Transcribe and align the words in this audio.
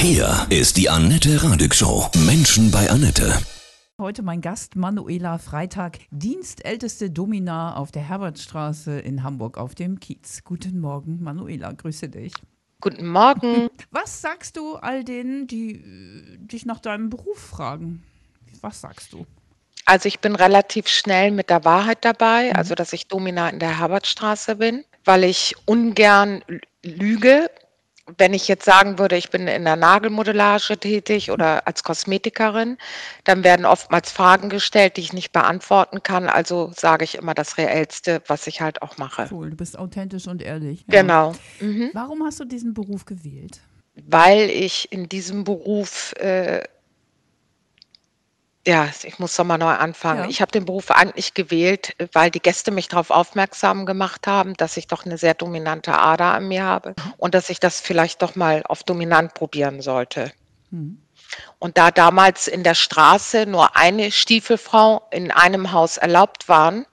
Hier 0.00 0.46
ist 0.48 0.76
die 0.76 0.88
Annette 0.88 1.42
Radig 1.42 1.74
Show. 1.74 2.08
Menschen 2.24 2.70
bei 2.70 2.88
Annette. 2.88 3.36
Heute 4.00 4.22
mein 4.22 4.40
Gast 4.40 4.76
Manuela 4.76 5.38
Freitag, 5.38 5.98
dienstälteste 6.12 7.10
Domina 7.10 7.74
auf 7.74 7.90
der 7.90 8.08
Herbertstraße 8.08 9.00
in 9.00 9.24
Hamburg 9.24 9.58
auf 9.58 9.74
dem 9.74 9.98
Kiez. 9.98 10.44
Guten 10.44 10.78
Morgen, 10.78 11.20
Manuela, 11.20 11.72
grüße 11.72 12.08
dich. 12.08 12.32
Guten 12.80 13.08
Morgen. 13.08 13.70
Was 13.90 14.20
sagst 14.20 14.56
du 14.56 14.76
all 14.76 15.02
denen, 15.02 15.48
die 15.48 15.72
äh, 15.72 16.38
dich 16.46 16.64
nach 16.64 16.78
deinem 16.78 17.10
Beruf 17.10 17.40
fragen? 17.40 18.04
Was 18.60 18.80
sagst 18.80 19.12
du? 19.12 19.26
Also 19.84 20.06
ich 20.06 20.20
bin 20.20 20.36
relativ 20.36 20.86
schnell 20.86 21.32
mit 21.32 21.50
der 21.50 21.64
Wahrheit 21.64 22.04
dabei, 22.04 22.54
also 22.54 22.76
dass 22.76 22.92
ich 22.92 23.08
Domina 23.08 23.48
in 23.48 23.58
der 23.58 23.80
Herbertstraße 23.80 24.54
bin, 24.54 24.84
weil 25.04 25.24
ich 25.24 25.56
ungern 25.66 26.44
lüge 26.84 27.50
wenn 28.16 28.32
ich 28.32 28.48
jetzt 28.48 28.64
sagen 28.64 28.98
würde, 28.98 29.16
ich 29.16 29.30
bin 29.30 29.46
in 29.46 29.64
der 29.64 29.76
Nagelmodellage 29.76 30.78
tätig 30.78 31.30
oder 31.30 31.66
als 31.66 31.82
Kosmetikerin, 31.82 32.78
dann 33.24 33.44
werden 33.44 33.66
oftmals 33.66 34.10
Fragen 34.10 34.48
gestellt, 34.48 34.96
die 34.96 35.02
ich 35.02 35.12
nicht 35.12 35.32
beantworten 35.32 36.02
kann. 36.02 36.28
Also 36.28 36.72
sage 36.74 37.04
ich 37.04 37.16
immer 37.16 37.34
das 37.34 37.58
Reellste, 37.58 38.22
was 38.26 38.46
ich 38.46 38.60
halt 38.60 38.82
auch 38.82 38.96
mache. 38.96 39.28
Cool, 39.30 39.50
du 39.50 39.56
bist 39.56 39.78
authentisch 39.78 40.26
und 40.26 40.42
ehrlich. 40.42 40.84
Ja. 40.88 41.02
Genau. 41.02 41.34
Mhm. 41.60 41.90
Warum 41.92 42.24
hast 42.24 42.40
du 42.40 42.44
diesen 42.44 42.74
Beruf 42.74 43.04
gewählt? 43.04 43.60
Weil 44.06 44.48
ich 44.48 44.90
in 44.92 45.08
diesem 45.08 45.44
Beruf 45.44 46.12
äh, 46.18 46.62
ja, 48.68 48.90
ich 49.02 49.18
muss 49.18 49.38
nochmal 49.38 49.56
neu 49.56 49.72
anfangen. 49.72 50.24
Ja. 50.24 50.28
Ich 50.28 50.42
habe 50.42 50.52
den 50.52 50.66
Beruf 50.66 50.90
eigentlich 50.90 51.32
gewählt, 51.32 51.94
äh, 51.98 52.06
weil 52.12 52.30
die 52.30 52.40
Gäste 52.40 52.70
mich 52.70 52.88
darauf 52.88 53.10
aufmerksam 53.10 53.86
gemacht 53.86 54.26
haben, 54.26 54.52
dass 54.54 54.76
ich 54.76 54.86
doch 54.86 55.06
eine 55.06 55.16
sehr 55.16 55.32
dominante 55.32 55.98
Ader 55.98 56.34
an 56.34 56.48
mir 56.48 56.64
habe 56.64 56.94
und 57.16 57.34
dass 57.34 57.48
ich 57.48 57.60
das 57.60 57.80
vielleicht 57.80 58.20
doch 58.20 58.36
mal 58.36 58.62
auf 58.64 58.84
dominant 58.84 59.32
probieren 59.32 59.80
sollte. 59.80 60.32
Hm. 60.70 61.00
Und 61.58 61.78
da 61.78 61.90
damals 61.90 62.46
in 62.46 62.62
der 62.62 62.74
Straße 62.74 63.46
nur 63.46 63.74
eine 63.74 64.10
Stiefelfrau 64.10 65.02
in 65.10 65.30
einem 65.30 65.72
Haus 65.72 65.96
erlaubt 65.96 66.48
waren, 66.50 66.84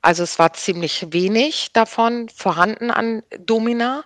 also 0.00 0.24
es 0.24 0.40
war 0.40 0.52
ziemlich 0.54 1.12
wenig 1.12 1.72
davon 1.72 2.28
vorhanden 2.28 2.90
an 2.90 3.22
Domina. 3.38 4.02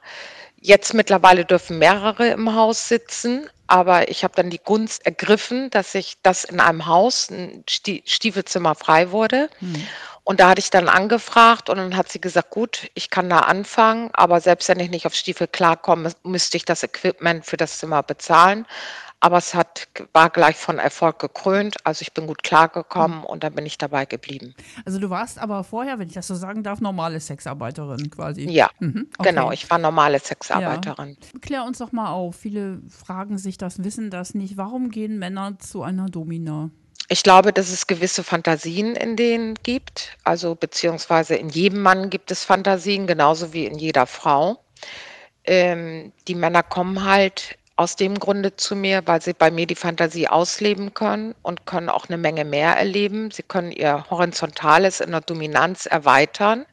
Jetzt 0.67 0.95
mittlerweile 0.95 1.45
dürfen 1.45 1.79
mehrere 1.79 2.27
im 2.27 2.53
Haus 2.57 2.89
sitzen, 2.89 3.49
aber 3.69 4.11
ich 4.11 4.25
habe 4.25 4.35
dann 4.35 4.51
die 4.51 4.59
Gunst 4.59 5.07
ergriffen, 5.07 5.71
dass 5.71 5.95
ich 5.95 6.17
das 6.25 6.43
in 6.43 6.59
einem 6.59 6.87
Haus, 6.87 7.31
ein 7.31 7.63
Sti 7.71 8.03
Stiefelzimmer 8.05 8.75
frei 8.75 9.13
wurde. 9.13 9.49
Hm. 9.61 9.87
Und 10.25 10.41
da 10.41 10.49
hatte 10.49 10.59
ich 10.59 10.71
dann 10.71 10.89
angefragt 10.89 11.71
und 11.71 11.77
dann 11.77 11.97
hat 11.97 12.11
sie 12.11 12.21
gesagt, 12.21 12.51
gut, 12.51 12.91
ich 12.95 13.11
kann 13.11 13.31
da 13.31 13.39
anfangen, 13.39 14.11
aber 14.13 14.41
selbst 14.41 14.69
wenn 14.69 14.81
ich 14.81 14.91
nicht 14.91 15.07
auf 15.07 15.15
Stiefel 15.15 15.47
klarkomme, 15.47 16.13
müsste 16.25 16.57
ich 16.57 16.65
das 16.65 16.83
Equipment 16.83 17.47
für 17.47 17.57
das 17.57 17.79
Zimmer 17.79 18.03
bezahlen. 18.03 18.67
Aber 19.21 19.39
es 19.39 19.55
hat, 19.55 19.89
war 20.13 20.29
gleich 20.31 20.57
von 20.57 20.79
Erfolg 20.79 21.19
gekrönt. 21.19 21.77
Also 21.85 22.03
ich 22.03 22.13
bin 22.13 22.27
gut 22.27 22.43
klargekommen 22.43 23.25
und 23.25 23.43
dann 23.45 23.55
bin 23.55 23.65
ich 23.65 23.79
dabei 23.79 24.05
geblieben. 24.05 24.55
Also 24.85 24.99
du 24.99 25.09
warst 25.09 25.39
aber 25.39 25.65
vorher, 25.65 25.99
wenn 25.99 26.09
ich 26.09 26.15
das 26.15 26.27
so 26.27 26.35
sagen 26.35 26.63
darf, 26.63 26.81
normale 26.81 27.19
Sexarbeiterin 27.19 28.11
quasi. 28.11 28.49
Ja, 28.49 28.69
Mhm, 28.79 29.09
okay. 29.19 29.31
genau. 29.31 29.51
Ich 29.53 29.69
war 29.71 29.79
normale 29.79 30.19
Sexarbeiterin. 30.21 31.17
Klär 31.41 31.65
uns 31.65 31.79
doch 31.79 31.93
mal 31.93 32.11
auf. 32.11 32.37
Viele 32.37 32.83
fragen 32.91 33.39
sich 33.39 33.57
das, 33.57 33.83
wissen 33.83 34.11
das 34.11 34.35
nicht. 34.35 34.57
Warum 34.59 34.91
gehen 34.91 35.19
Männer 35.19 35.59
zu 35.59 35.83
einer 35.83 36.07
Domina? 36.07 36.71
Ich 37.09 37.23
glaube, 37.23 37.53
dass 37.53 37.71
es 37.71 37.87
gewisse 37.87 38.23
Fantasien 38.23 38.97
in 38.97 39.17
denen 39.17 39.55
gibt. 39.63 40.17
Also 40.25 40.55
beziehungsweise 40.57 41.37
in 41.37 41.49
jedem 41.49 41.81
Mann 41.81 42.11
gibt 42.11 42.31
es 42.31 42.45
Fantasien, 42.45 43.07
genauso 43.07 43.53
wie 43.53 43.65
in 43.65 43.79
jeder 43.79 44.07
Frau. 44.07 44.59
Ähm, 45.45 46.13
die 46.29 46.35
Männer 46.35 46.63
kommen 46.63 47.05
halt 47.05 47.57
aus 47.77 47.97
dem 47.97 48.19
Grunde 48.19 48.57
zu 48.57 48.75
mir, 48.75 49.03
weil 49.07 49.21
sie 49.21 49.35
bei 49.35 49.51
mir 49.51 49.67
die 49.67 49.75
Fantasie 49.75 50.29
ausleben 50.29 50.95
können 50.95 51.35
und 51.43 51.67
können 51.67 51.91
auch 51.91 52.09
eine 52.09 52.17
Menge 52.17 52.45
mehr 52.45 52.75
erleben. 52.75 53.31
Sie 53.31 53.43
können 53.43 53.71
ihr 53.71 54.09
Horizontales 54.11 55.01
in 55.01 55.11
der 55.11 55.21
Dominanz 55.21 55.85
erweitern, 55.85 56.65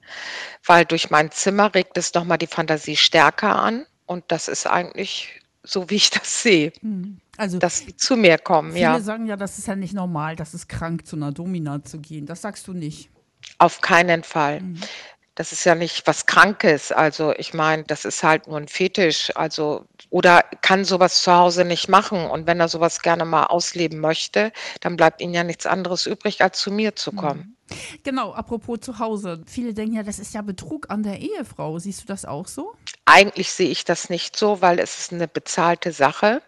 weil 0.66 0.86
durch 0.86 1.10
mein 1.10 1.30
Zimmer 1.32 1.76
regt 1.76 1.98
es 1.98 2.14
nochmal 2.14 2.38
die 2.38 2.48
Fantasie 2.48 2.96
stärker 2.96 3.62
an. 3.62 3.86
Und 4.06 4.24
das 4.30 4.48
ist 4.48 4.66
eigentlich 4.66 5.42
so, 5.64 5.90
wie 5.90 5.96
ich 5.96 6.10
das 6.10 6.42
sehe, 6.42 6.72
Hm. 6.82 7.20
Also 7.36 7.58
dass 7.58 7.80
sie 7.80 7.98
zu 7.98 8.16
mir 8.16 8.38
kommen, 8.38 8.74
viele 8.74 8.84
ja. 8.84 9.00
sagen 9.00 9.26
ja, 9.26 9.36
das 9.36 9.58
ist 9.58 9.68
ja 9.68 9.76
nicht 9.76 9.96
normal, 9.96 10.36
das 10.36 10.54
ist 10.54 10.70
krank, 10.70 11.08
zu 11.08 11.16
einer 11.16 11.32
Domina 11.32 11.84
zu 11.84 12.00
gehen. 12.00 12.28
Das 12.28 12.44
sagst 12.44 12.68
du 12.68 12.74
nicht. 12.74 13.10
Auf 13.58 13.82
keinen 13.82 14.24
Fall. 14.24 14.62
Mhm. 14.62 14.80
Das 15.36 15.52
ist 15.52 15.64
ja 15.64 15.74
nicht 15.74 16.06
was 16.06 16.26
Krankes. 16.26 16.92
Also 16.92 17.34
ich 17.38 17.54
meine, 17.54 17.84
das 17.84 18.06
ist 18.06 18.24
halt 18.24 18.48
nur 18.48 18.58
ein 18.58 18.68
Fetisch. 18.68 19.36
Also 19.36 19.86
oder 20.10 20.44
kann 20.62 20.86
sowas 20.86 21.24
zu 21.24 21.34
Hause 21.34 21.66
nicht 21.66 21.90
machen. 21.90 22.30
Und 22.30 22.46
wenn 22.46 22.60
er 22.60 22.68
sowas 22.68 23.02
gerne 23.02 23.26
mal 23.26 23.46
ausleben 23.46 24.00
möchte, 24.00 24.52
dann 24.82 24.96
bleibt 24.96 25.22
ihm 25.22 25.34
ja 25.34 25.44
nichts 25.44 25.66
anderes 25.66 26.06
übrig, 26.06 26.42
als 26.42 26.60
zu 26.60 26.72
mir 26.72 26.96
zu 26.96 27.12
kommen. 27.12 27.58
Genau, 28.04 28.34
apropos 28.34 28.82
zu 28.82 29.00
Hause. 29.00 29.42
Viele 29.48 29.74
denken 29.74 29.96
ja, 29.96 30.04
das 30.04 30.20
ist 30.20 30.34
ja 30.34 30.42
Betrug 30.42 30.90
an 30.90 31.04
der 31.04 31.20
Ehefrau. 31.20 31.80
Siehst 31.80 32.04
du 32.04 32.06
das 32.06 32.26
auch 32.26 32.48
so? 32.48 32.76
Eigentlich 33.06 33.52
sehe 33.52 33.70
ich 33.70 33.86
das 33.86 34.10
nicht 34.10 34.36
so, 34.36 34.62
weil 34.62 34.80
es 34.80 35.00
ist 35.00 35.14
eine 35.14 35.28
bezahlte 35.28 35.92
Sache. 35.92 36.42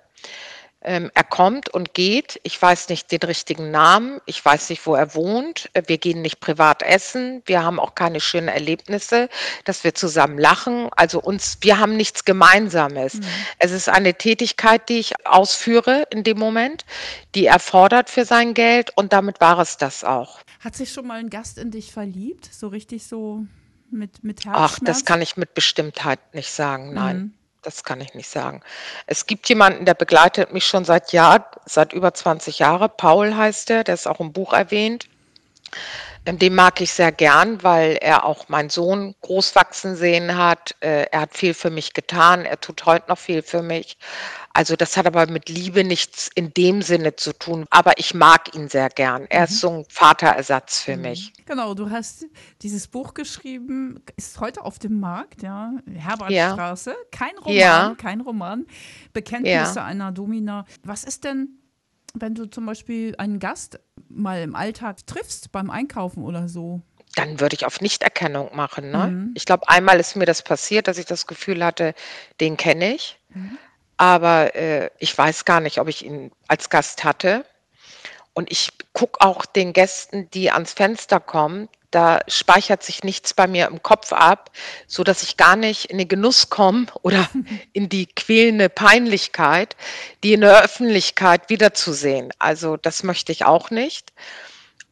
Ähm, 0.87 1.09
er 1.15 1.23
kommt 1.23 1.67
und 1.69 1.95
geht. 1.95 2.39
Ich 2.43 2.61
weiß 2.61 2.89
nicht 2.89 3.11
den 3.11 3.21
richtigen 3.23 3.71
Namen. 3.71 4.21
Ich 4.27 4.45
weiß 4.45 4.69
nicht, 4.69 4.85
wo 4.85 4.93
er 4.93 5.15
wohnt. 5.15 5.67
Äh, 5.73 5.81
Wir 5.87 5.97
gehen 5.97 6.21
nicht 6.21 6.39
privat 6.39 6.83
essen. 6.83 7.41
Wir 7.47 7.63
haben 7.63 7.79
auch 7.79 7.95
keine 7.95 8.21
schönen 8.21 8.49
Erlebnisse, 8.49 9.27
dass 9.63 9.83
wir 9.83 9.95
zusammen 9.95 10.37
lachen. 10.37 10.89
Also 10.95 11.19
uns, 11.19 11.57
wir 11.61 11.79
haben 11.79 11.97
nichts 11.97 12.23
Gemeinsames. 12.23 13.19
Es 13.57 13.71
ist 13.71 13.89
eine 13.89 14.13
Tätigkeit, 14.13 14.87
die 14.87 14.99
ich 14.99 15.13
ausführe 15.25 16.05
in 16.11 16.23
dem 16.23 16.37
Moment, 16.37 16.85
die 17.33 17.47
er 17.47 17.59
fordert 17.59 18.11
für 18.11 18.23
sein 18.25 18.53
Geld 18.53 18.91
und 18.95 19.11
damit 19.11 19.41
war 19.41 19.57
es 19.57 19.77
das 19.77 20.03
auch. 20.03 20.39
Hat 20.59 20.75
sich 20.75 20.91
schon 20.93 21.07
mal 21.07 21.19
ein 21.19 21.31
Gast 21.31 21.57
in 21.57 21.71
dich 21.71 21.91
verliebt? 21.91 22.47
So 22.53 22.67
richtig 22.67 23.07
so 23.07 23.43
mit, 23.89 24.23
mit 24.23 24.41
Ach, 24.47 24.69
Herzschmerz? 24.71 24.85
das 24.85 25.05
kann 25.05 25.21
ich 25.23 25.35
mit 25.35 25.55
Bestimmtheit 25.55 26.19
nicht 26.35 26.51
sagen. 26.51 26.93
Nein, 26.93 27.17
Mhm. 27.17 27.33
Das 27.65 27.83
kann 27.83 28.01
ich 28.01 28.13
nicht 28.13 28.29
sagen. 28.29 28.61
Es 29.07 29.25
gibt 29.25 29.49
jemanden, 29.49 29.85
der 29.85 29.93
begleitet 29.95 30.53
mich 30.53 30.65
schon 30.67 30.85
seit 30.85 31.11
Jahren, 31.13 31.43
seit 31.65 31.93
über 31.93 32.13
20 32.13 32.59
Jahren. 32.59 32.89
Paul 32.97 33.35
heißt 33.35 33.69
er, 33.71 33.83
der 33.83 33.95
ist 33.95 34.07
auch 34.07 34.19
im 34.19 34.33
Buch 34.33 34.53
erwähnt. 34.53 35.07
Ähm, 36.25 36.39
Den 36.39 36.55
mag 36.55 36.81
ich 36.81 36.91
sehr 36.93 37.11
gern, 37.11 37.63
weil 37.63 37.97
er 38.01 38.25
auch 38.25 38.49
meinen 38.49 38.69
Sohn 38.69 39.15
großwachsen 39.21 39.95
sehen 39.95 40.37
hat. 40.37 40.75
Äh, 40.81 41.07
Er 41.11 41.21
hat 41.21 41.35
viel 41.37 41.53
für 41.53 41.69
mich 41.69 41.93
getan. 41.93 42.45
Er 42.45 42.59
tut 42.59 42.85
heute 42.85 43.09
noch 43.09 43.17
viel 43.19 43.41
für 43.43 43.61
mich. 43.61 43.97
Also 44.55 44.77
das 44.77 44.95
hat 44.95 45.05
aber 45.05 45.27
mit 45.27 45.49
Liebe 45.49 45.83
nichts 45.83 46.29
in 46.33 46.53
dem 46.53 46.81
Sinne 46.81 47.17
zu 47.17 47.33
tun. 47.33 47.65
Aber 47.71 47.91
ich 47.97 48.13
mag 48.13 48.55
ihn 48.55 48.69
sehr 48.69 48.87
gern. 48.87 49.25
Er 49.29 49.43
ist 49.43 49.59
so 49.59 49.69
ein 49.69 49.85
Vaterersatz 49.89 50.79
für 50.79 50.95
mich. 50.95 51.33
Genau, 51.45 51.73
du 51.73 51.89
hast 51.89 52.25
dieses 52.61 52.87
Buch 52.87 53.13
geschrieben, 53.13 54.01
ist 54.15 54.39
heute 54.39 54.63
auf 54.63 54.79
dem 54.79 55.01
Markt, 55.01 55.43
ja. 55.43 55.73
Herbertstraße. 55.93 56.95
Kein 57.11 57.37
Roman, 57.39 57.53
Ja. 57.53 57.95
kein 57.97 58.21
Roman. 58.21 58.65
Bekenntnisse 59.11 59.79
Ja. 59.79 59.85
einer 59.85 60.13
Domina. 60.13 60.65
Was 60.83 61.03
ist 61.03 61.25
denn, 61.25 61.59
wenn 62.13 62.33
du 62.33 62.45
zum 62.45 62.65
Beispiel 62.65 63.13
einen 63.17 63.39
Gast 63.39 63.81
mal 64.07 64.41
im 64.41 64.55
Alltag 64.55 65.05
triffst, 65.05 65.51
beim 65.51 65.69
Einkaufen 65.69 66.23
oder 66.23 66.47
so? 66.47 66.81
Dann 67.15 67.41
würde 67.41 67.55
ich 67.55 67.65
auf 67.65 67.81
Nichterkennung 67.81 68.55
machen. 68.55 68.91
Ne? 68.91 69.07
Mhm. 69.07 69.31
Ich 69.35 69.43
glaube, 69.45 69.67
einmal 69.67 69.99
ist 69.99 70.15
mir 70.15 70.25
das 70.25 70.41
passiert, 70.43 70.87
dass 70.87 70.97
ich 70.97 71.05
das 71.05 71.27
Gefühl 71.27 71.61
hatte, 71.63 71.93
den 72.39 72.55
kenne 72.55 72.95
ich. 72.95 73.19
Mhm. 73.33 73.57
Aber 73.97 74.55
äh, 74.55 74.89
ich 74.99 75.17
weiß 75.17 75.45
gar 75.45 75.59
nicht, 75.59 75.79
ob 75.79 75.87
ich 75.87 76.05
ihn 76.05 76.31
als 76.47 76.69
Gast 76.69 77.03
hatte. 77.03 77.45
Und 78.33 78.51
ich 78.51 78.71
gucke 78.93 79.21
auch 79.21 79.45
den 79.45 79.71
Gästen, 79.71 80.29
die 80.31 80.51
ans 80.51 80.73
Fenster 80.73 81.21
kommen, 81.21 81.69
da 81.95 82.19
speichert 82.27 82.83
sich 82.83 83.05
nichts 83.05 83.33
bei 83.33 83.47
mir 83.47 83.67
im 83.67 83.81
Kopf 83.81 84.11
ab, 84.11 84.51
so 84.85 85.05
dass 85.05 85.23
ich 85.23 85.37
gar 85.37 85.55
nicht 85.55 85.85
in 85.85 85.97
den 85.97 86.09
Genuss 86.09 86.49
komme 86.49 86.87
oder 87.03 87.29
in 87.73 87.87
die 87.87 88.07
quälende 88.07 88.67
Peinlichkeit, 88.67 89.77
die 90.21 90.33
in 90.33 90.41
der 90.41 90.61
Öffentlichkeit 90.61 91.49
wiederzusehen. 91.49 92.33
Also 92.37 92.75
das 92.75 93.03
möchte 93.03 93.31
ich 93.31 93.45
auch 93.45 93.69
nicht. 93.69 94.11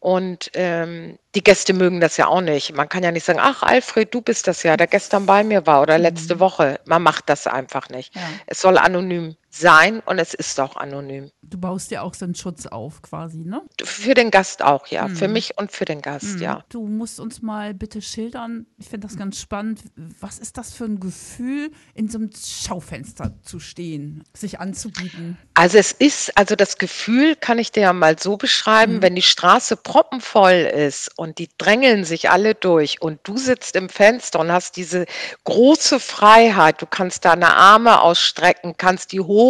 Und 0.03 0.51
ähm, 0.55 1.17
die 1.33 1.41
Gäste 1.41 1.71
mögen 1.71 2.01
das 2.01 2.17
ja 2.17 2.27
auch 2.27 2.41
nicht. 2.41 2.75
Man 2.75 2.89
kann 2.89 3.03
ja 3.03 3.11
nicht 3.13 3.23
sagen, 3.23 3.39
ach 3.41 3.63
Alfred, 3.63 4.13
du 4.13 4.19
bist 4.19 4.47
das 4.47 4.61
ja, 4.61 4.75
der 4.75 4.87
gestern 4.87 5.25
bei 5.25 5.45
mir 5.45 5.65
war 5.65 5.81
oder 5.81 5.97
letzte 5.97 6.41
Woche. 6.41 6.77
Man 6.83 7.01
macht 7.03 7.29
das 7.29 7.47
einfach 7.47 7.87
nicht. 7.87 8.13
Ja. 8.13 8.21
Es 8.45 8.59
soll 8.59 8.77
anonym 8.77 9.37
sein 9.53 10.01
und 10.05 10.17
es 10.17 10.33
ist 10.33 10.59
auch 10.59 10.75
anonym. 10.75 11.29
Du 11.43 11.59
baust 11.59 11.91
dir 11.91 12.01
auch 12.01 12.15
so 12.15 12.25
einen 12.25 12.33
Schutz 12.33 12.65
auf, 12.65 13.03
quasi, 13.03 13.39
ne? 13.39 13.61
Für 13.83 14.15
den 14.15 14.31
Gast 14.31 14.63
auch, 14.63 14.87
ja. 14.87 15.07
Für 15.07 15.27
mich 15.27 15.57
und 15.57 15.71
für 15.71 15.85
den 15.85 16.01
Gast, 16.01 16.39
ja. 16.39 16.63
Du 16.69 16.87
musst 16.87 17.19
uns 17.19 17.43
mal 17.43 17.75
bitte 17.75 18.01
schildern, 18.01 18.65
ich 18.77 18.89
finde 18.89 19.07
das 19.07 19.15
ganz 19.15 19.39
spannend, 19.39 19.81
was 20.19 20.39
ist 20.39 20.57
das 20.57 20.73
für 20.73 20.85
ein 20.85 20.99
Gefühl, 20.99 21.71
in 21.93 22.09
so 22.09 22.17
einem 22.17 22.31
Schaufenster 22.33 23.35
zu 23.43 23.59
stehen, 23.59 24.23
sich 24.33 24.59
anzubieten? 24.59 25.37
Also 25.53 25.77
es 25.77 25.91
ist, 25.91 26.35
also 26.35 26.55
das 26.55 26.79
Gefühl 26.79 27.35
kann 27.35 27.59
ich 27.59 27.71
dir 27.71 27.81
ja 27.81 27.93
mal 27.93 28.17
so 28.17 28.37
beschreiben, 28.37 29.03
wenn 29.03 29.13
die 29.13 29.21
Straße 29.21 29.77
proppenvoll 29.77 30.53
ist 30.53 31.11
und 31.15 31.37
die 31.37 31.49
drängeln 31.59 32.05
sich 32.05 32.31
alle 32.31 32.55
durch 32.55 33.01
und 33.01 33.19
du 33.23 33.37
sitzt 33.37 33.75
im 33.75 33.89
Fenster 33.89 34.39
und 34.39 34.51
hast 34.51 34.77
diese 34.77 35.05
große 35.43 35.99
Freiheit. 35.99 36.81
Du 36.81 36.87
kannst 36.87 37.25
deine 37.25 37.53
Arme 37.55 38.01
ausstrecken, 38.01 38.75
kannst 38.77 39.11
die 39.11 39.19
hoch 39.19 39.42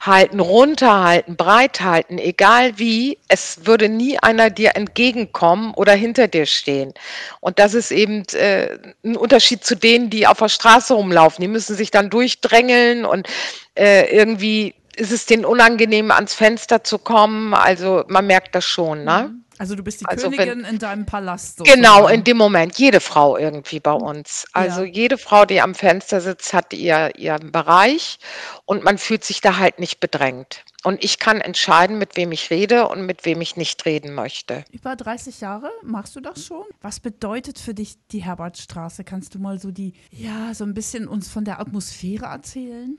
halten, 0.00 0.40
runterhalten, 0.40 1.36
breit 1.36 1.80
halten, 1.80 2.18
egal 2.18 2.78
wie, 2.78 3.18
es 3.28 3.66
würde 3.66 3.88
nie 3.88 4.18
einer 4.18 4.50
dir 4.50 4.76
entgegenkommen 4.76 5.72
oder 5.74 5.94
hinter 5.94 6.28
dir 6.28 6.46
stehen. 6.46 6.92
Und 7.40 7.58
das 7.58 7.74
ist 7.74 7.90
eben 7.90 8.24
äh, 8.32 8.78
ein 9.04 9.16
Unterschied 9.16 9.64
zu 9.64 9.74
denen, 9.74 10.10
die 10.10 10.26
auf 10.26 10.38
der 10.38 10.48
Straße 10.48 10.94
rumlaufen. 10.94 11.42
Die 11.42 11.48
müssen 11.48 11.76
sich 11.76 11.90
dann 11.90 12.10
durchdrängeln 12.10 13.04
und 13.04 13.28
äh, 13.74 14.14
irgendwie 14.14 14.74
ist 14.96 15.12
es 15.12 15.26
denen 15.26 15.44
unangenehm, 15.44 16.10
ans 16.10 16.34
Fenster 16.34 16.84
zu 16.84 16.98
kommen. 16.98 17.54
Also 17.54 18.04
man 18.08 18.26
merkt 18.26 18.54
das 18.54 18.64
schon, 18.64 19.04
ne? 19.04 19.30
Mhm. 19.30 19.44
Also 19.60 19.74
du 19.74 19.82
bist 19.82 20.00
die 20.00 20.06
Also 20.06 20.30
Königin 20.30 20.64
in 20.64 20.78
deinem 20.78 21.04
Palast. 21.04 21.58
Genau, 21.58 21.96
sozusagen. 21.96 22.14
in 22.14 22.24
dem 22.24 22.36
Moment. 22.38 22.78
Jede 22.78 22.98
Frau 22.98 23.36
irgendwie 23.36 23.78
bei 23.78 23.92
uns. 23.92 24.46
Also 24.54 24.80
Ja. 24.84 24.86
jede 24.90 25.18
Frau, 25.18 25.44
die 25.44 25.60
am 25.60 25.74
Fenster 25.74 26.22
sitzt, 26.22 26.54
hat 26.54 26.72
ihr, 26.72 27.10
ihren 27.18 27.52
Bereich 27.52 28.18
und 28.64 28.84
man 28.84 28.96
fühlt 28.96 29.22
sich 29.22 29.42
da 29.42 29.58
halt 29.58 29.78
nicht 29.78 30.00
bedrängt. 30.00 30.64
Und 30.82 31.04
ich 31.04 31.18
kann 31.18 31.42
entscheiden, 31.42 31.98
mit 31.98 32.16
wem 32.16 32.32
ich 32.32 32.48
rede 32.48 32.88
und 32.88 33.04
mit 33.04 33.26
wem 33.26 33.42
ich 33.42 33.56
nicht 33.58 33.84
reden 33.84 34.14
möchte. 34.14 34.64
Über 34.72 34.96
30 34.96 35.42
Jahre 35.42 35.70
machst 35.82 36.16
du 36.16 36.20
das 36.20 36.46
schon? 36.46 36.64
Was 36.80 36.98
bedeutet 36.98 37.58
für 37.58 37.74
dich 37.74 37.96
die 38.12 38.24
Herbertstraße? 38.24 39.04
Kannst 39.04 39.34
du 39.34 39.38
mal 39.40 39.58
so 39.58 39.70
die, 39.72 39.92
ja, 40.10 40.54
so 40.54 40.64
ein 40.64 40.72
bisschen 40.72 41.06
uns 41.06 41.28
von 41.28 41.44
der 41.44 41.60
Atmosphäre 41.60 42.24
erzählen? 42.24 42.96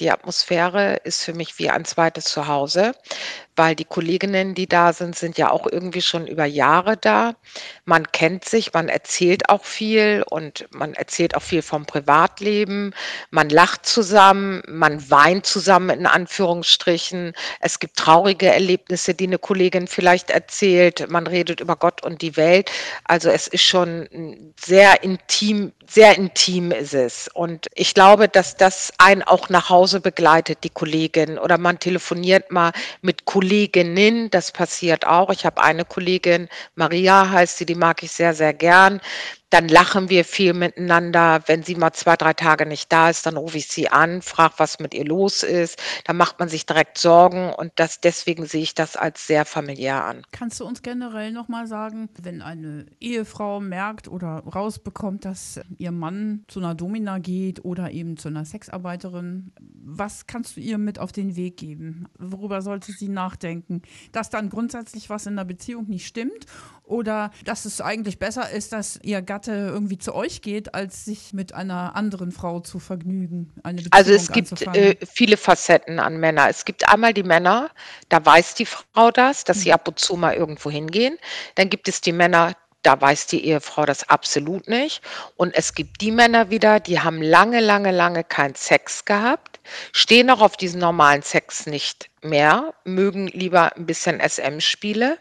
Die 0.00 0.10
Atmosphäre 0.12 1.00
ist 1.02 1.24
für 1.24 1.32
mich 1.32 1.58
wie 1.58 1.70
ein 1.70 1.84
zweites 1.84 2.26
Zuhause, 2.26 2.92
weil 3.56 3.74
die 3.74 3.84
Kolleginnen, 3.84 4.54
die 4.54 4.68
da 4.68 4.92
sind, 4.92 5.16
sind 5.16 5.36
ja 5.36 5.50
auch 5.50 5.66
irgendwie 5.66 6.02
schon 6.02 6.28
über 6.28 6.44
Jahre 6.44 6.96
da. 6.96 7.34
Man 7.84 8.12
kennt 8.12 8.44
sich, 8.44 8.72
man 8.72 8.88
erzählt 8.88 9.48
auch 9.48 9.64
viel 9.64 10.24
und 10.30 10.68
man 10.70 10.94
erzählt 10.94 11.34
auch 11.34 11.42
viel 11.42 11.62
vom 11.62 11.84
Privatleben. 11.84 12.94
Man 13.32 13.48
lacht 13.48 13.86
zusammen, 13.86 14.62
man 14.68 15.10
weint 15.10 15.46
zusammen 15.46 15.90
in 15.90 16.06
Anführungsstrichen. 16.06 17.32
Es 17.58 17.80
gibt 17.80 17.96
traurige 17.96 18.46
Erlebnisse, 18.46 19.14
die 19.14 19.26
eine 19.26 19.38
Kollegin 19.38 19.88
vielleicht 19.88 20.30
erzählt. 20.30 21.10
Man 21.10 21.26
redet 21.26 21.58
über 21.58 21.74
Gott 21.74 22.04
und 22.04 22.22
die 22.22 22.36
Welt. 22.36 22.70
Also 23.02 23.30
es 23.30 23.48
ist 23.48 23.64
schon 23.64 24.54
sehr 24.60 25.02
intim, 25.02 25.72
sehr 25.88 26.16
intim 26.16 26.70
ist 26.70 26.94
es. 26.94 27.28
Und 27.34 27.66
ich 27.74 27.94
glaube, 27.94 28.28
dass 28.28 28.56
das 28.56 28.92
einen 28.98 29.24
auch 29.24 29.48
nach 29.48 29.68
Hause 29.68 29.87
begleitet, 30.00 30.58
die 30.62 30.70
Kollegin. 30.70 31.38
Oder 31.38 31.58
man 31.58 31.78
telefoniert 31.78 32.50
mal 32.52 32.72
mit 33.00 33.24
Kolleginnen, 33.24 34.30
das 34.30 34.52
passiert 34.52 35.06
auch. 35.06 35.30
Ich 35.30 35.44
habe 35.44 35.62
eine 35.62 35.84
Kollegin, 35.84 36.48
Maria 36.74 37.30
heißt 37.30 37.58
sie, 37.58 37.66
die 37.66 37.74
mag 37.74 38.02
ich 38.02 38.12
sehr, 38.12 38.34
sehr 38.34 38.52
gern. 38.52 39.00
Dann 39.50 39.68
lachen 39.68 40.10
wir 40.10 40.24
viel 40.24 40.52
miteinander. 40.52 41.42
Wenn 41.46 41.62
sie 41.62 41.74
mal 41.74 41.92
zwei, 41.92 42.16
drei 42.16 42.34
Tage 42.34 42.66
nicht 42.66 42.92
da 42.92 43.08
ist, 43.08 43.24
dann 43.26 43.36
rufe 43.36 43.56
ich 43.56 43.68
sie 43.68 43.88
an, 43.88 44.20
frage, 44.22 44.54
was 44.58 44.78
mit 44.78 44.94
ihr 44.94 45.04
los 45.04 45.42
ist. 45.42 45.80
Da 46.04 46.12
macht 46.12 46.38
man 46.38 46.48
sich 46.48 46.66
direkt 46.66 46.98
Sorgen 46.98 47.52
und 47.52 47.72
das, 47.76 48.00
deswegen 48.00 48.46
sehe 48.46 48.62
ich 48.62 48.74
das 48.74 48.96
als 48.96 49.26
sehr 49.26 49.44
familiär 49.44 50.04
an. 50.04 50.22
Kannst 50.32 50.60
du 50.60 50.64
uns 50.64 50.82
generell 50.82 51.32
nochmal 51.32 51.66
sagen, 51.66 52.08
wenn 52.20 52.42
eine 52.42 52.86
Ehefrau 53.00 53.60
merkt 53.60 54.08
oder 54.08 54.42
rausbekommt, 54.44 55.24
dass 55.24 55.60
ihr 55.78 55.92
Mann 55.92 56.44
zu 56.48 56.60
einer 56.60 56.74
Domina 56.74 57.18
geht 57.18 57.64
oder 57.64 57.90
eben 57.90 58.16
zu 58.16 58.28
einer 58.28 58.44
Sexarbeiterin, 58.44 59.52
was 59.84 60.26
kannst 60.26 60.56
du 60.56 60.60
ihr 60.60 60.78
mit 60.78 60.98
auf 60.98 61.12
den 61.12 61.36
Weg 61.36 61.56
geben? 61.56 62.06
Worüber 62.18 62.60
sollte 62.60 62.92
sie 62.92 63.08
nachdenken? 63.08 63.82
Dass 64.12 64.30
dann 64.30 64.50
grundsätzlich 64.50 65.08
was 65.08 65.26
in 65.26 65.36
der 65.36 65.44
Beziehung 65.44 65.88
nicht 65.88 66.06
stimmt 66.06 66.46
oder 66.88 67.30
dass 67.44 67.64
es 67.64 67.80
eigentlich 67.80 68.18
besser 68.18 68.50
ist, 68.50 68.72
dass 68.72 68.98
ihr 69.02 69.22
Gatte 69.22 69.52
irgendwie 69.52 69.98
zu 69.98 70.14
euch 70.14 70.42
geht, 70.42 70.74
als 70.74 71.04
sich 71.04 71.32
mit 71.32 71.54
einer 71.54 71.94
anderen 71.96 72.32
Frau 72.32 72.60
zu 72.60 72.78
vergnügen? 72.78 73.52
Also 73.90 74.12
es 74.12 74.30
gibt 74.32 74.62
äh, 74.74 74.96
viele 75.06 75.36
Facetten 75.36 75.98
an 75.98 76.18
Männer. 76.18 76.48
Es 76.48 76.64
gibt 76.64 76.88
einmal 76.88 77.14
die 77.14 77.22
Männer, 77.22 77.70
da 78.08 78.24
weiß 78.24 78.54
die 78.54 78.66
Frau 78.66 79.10
das, 79.10 79.44
dass 79.44 79.60
sie 79.60 79.72
ab 79.72 79.86
und 79.88 79.98
zu 79.98 80.16
mal 80.16 80.34
irgendwo 80.34 80.70
hingehen. 80.70 81.18
Dann 81.54 81.70
gibt 81.70 81.88
es 81.88 82.00
die 82.00 82.12
Männer, 82.12 82.54
da 82.82 83.00
weiß 83.00 83.26
die 83.26 83.44
Ehefrau 83.44 83.84
das 83.84 84.08
absolut 84.08 84.68
nicht. 84.68 85.02
Und 85.36 85.54
es 85.54 85.74
gibt 85.74 86.00
die 86.00 86.10
Männer 86.10 86.50
wieder, 86.50 86.80
die 86.80 87.00
haben 87.00 87.20
lange, 87.20 87.60
lange, 87.60 87.90
lange 87.90 88.24
keinen 88.24 88.54
Sex 88.54 89.04
gehabt, 89.04 89.60
stehen 89.92 90.30
auch 90.30 90.40
auf 90.40 90.56
diesen 90.56 90.80
normalen 90.80 91.22
Sex 91.22 91.66
nicht 91.66 92.10
mehr, 92.22 92.74
mögen 92.84 93.26
lieber 93.28 93.76
ein 93.76 93.86
bisschen 93.86 94.20
SM-Spiele. 94.20 95.18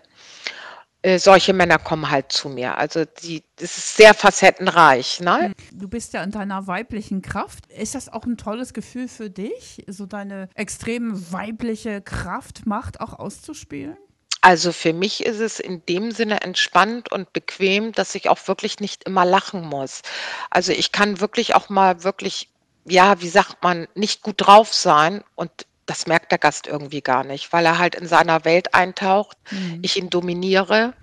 Äh, 1.03 1.19
solche 1.19 1.53
Männer 1.53 1.77
kommen 1.77 2.09
halt 2.09 2.31
zu 2.31 2.49
mir. 2.49 2.77
Also 2.77 3.05
die, 3.05 3.43
das 3.57 3.77
ist 3.77 3.97
sehr 3.97 4.13
facettenreich. 4.13 5.19
Ne? 5.19 5.53
Du 5.71 5.87
bist 5.87 6.13
ja 6.13 6.23
in 6.23 6.31
deiner 6.31 6.65
weiblichen 6.65 7.21
Kraft. 7.21 7.67
Ist 7.67 7.93
das 7.93 8.09
auch 8.09 8.25
ein 8.25 8.37
tolles 8.37 8.73
Gefühl 8.73 9.07
für 9.07 9.29
dich, 9.29 9.85
so 9.87 10.05
deine 10.07 10.49
extrem 10.55 11.31
weibliche 11.31 12.01
Kraft, 12.01 12.65
Macht 12.65 12.99
auch 12.99 13.13
auszuspielen? 13.13 13.97
Also 14.41 14.71
für 14.71 14.93
mich 14.93 15.25
ist 15.25 15.39
es 15.39 15.59
in 15.59 15.85
dem 15.85 16.11
Sinne 16.11 16.41
entspannt 16.41 17.11
und 17.11 17.31
bequem, 17.33 17.91
dass 17.91 18.15
ich 18.15 18.29
auch 18.29 18.47
wirklich 18.47 18.79
nicht 18.79 19.03
immer 19.03 19.25
lachen 19.25 19.61
muss. 19.61 20.01
Also 20.49 20.71
ich 20.71 20.91
kann 20.91 21.19
wirklich 21.19 21.53
auch 21.53 21.69
mal 21.69 22.03
wirklich, 22.03 22.49
ja, 22.85 23.21
wie 23.21 23.29
sagt 23.29 23.61
man, 23.61 23.87
nicht 23.93 24.23
gut 24.23 24.35
drauf 24.37 24.73
sein 24.73 25.23
und 25.35 25.66
das 25.87 26.05
merkt 26.05 26.31
der 26.31 26.37
Gast 26.37 26.67
irgendwie 26.67 27.01
gar 27.01 27.23
nicht, 27.23 27.51
weil 27.51 27.65
er 27.65 27.79
halt 27.79 27.95
in 27.95 28.07
seiner 28.07 28.45
Welt 28.45 28.75
eintaucht, 28.75 29.37
ich 29.81 29.97
ihn 29.97 30.09
dominiere 30.09 30.93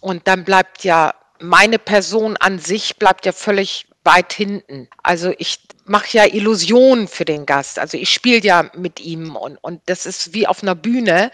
und 0.00 0.26
dann 0.26 0.44
bleibt 0.44 0.82
ja 0.82 1.14
meine 1.40 1.78
Person 1.78 2.36
an 2.38 2.58
sich 2.58 2.96
bleibt 2.96 3.26
ja 3.26 3.32
völlig 3.32 3.86
weit 4.02 4.32
hinten. 4.32 4.88
Also 5.02 5.32
ich 5.38 5.60
mache 5.86 6.16
ja 6.16 6.24
Illusionen 6.26 7.08
für 7.08 7.24
den 7.24 7.46
Gast. 7.46 7.78
Also 7.78 7.96
ich 7.96 8.10
spiele 8.10 8.40
ja 8.40 8.70
mit 8.74 9.00
ihm 9.00 9.36
und, 9.36 9.56
und 9.58 9.80
das 9.86 10.06
ist 10.06 10.32
wie 10.32 10.46
auf 10.46 10.62
einer 10.62 10.74
Bühne. 10.74 11.30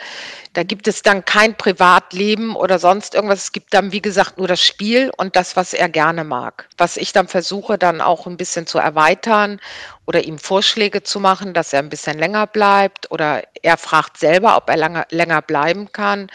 Da 0.53 0.65
gibt 0.65 0.89
es 0.89 1.03
dann 1.03 1.25
kein 1.25 1.57
Privatleben 1.57 2.57
oder 2.57 2.79
sonst 2.79 3.15
irgendwas. 3.15 3.45
Es 3.45 3.53
gibt 3.53 3.73
dann, 3.73 3.93
wie 3.93 4.03
gesagt, 4.03 4.39
nur 4.39 4.49
das 4.49 4.61
Spiel 4.61 5.13
und 5.17 5.37
das, 5.37 5.55
was 5.57 5.75
er 5.75 5.89
gerne 5.89 6.25
mag. 6.25 6.69
Was 6.77 6.97
ich 6.97 7.13
dann 7.13 7.29
versuche, 7.29 7.79
dann 7.79 8.01
auch 8.01 8.27
ein 8.27 8.37
bisschen 8.37 8.67
zu 8.67 8.79
erweitern 8.79 9.61
oder 10.07 10.25
ihm 10.25 10.39
Vorschläge 10.39 11.05
zu 11.05 11.21
machen, 11.21 11.55
dass 11.55 11.73
er 11.73 11.79
ein 11.79 11.89
bisschen 11.89 12.19
länger 12.19 12.49
bleibt 12.49 13.11
oder 13.13 13.45
er 13.63 13.77
fragt 13.77 14.17
selber, 14.19 14.57
ob 14.57 14.69
er 14.69 14.77
lange, 14.77 15.07
länger 15.11 15.41
bleiben 15.41 15.93
kann. 15.93 16.29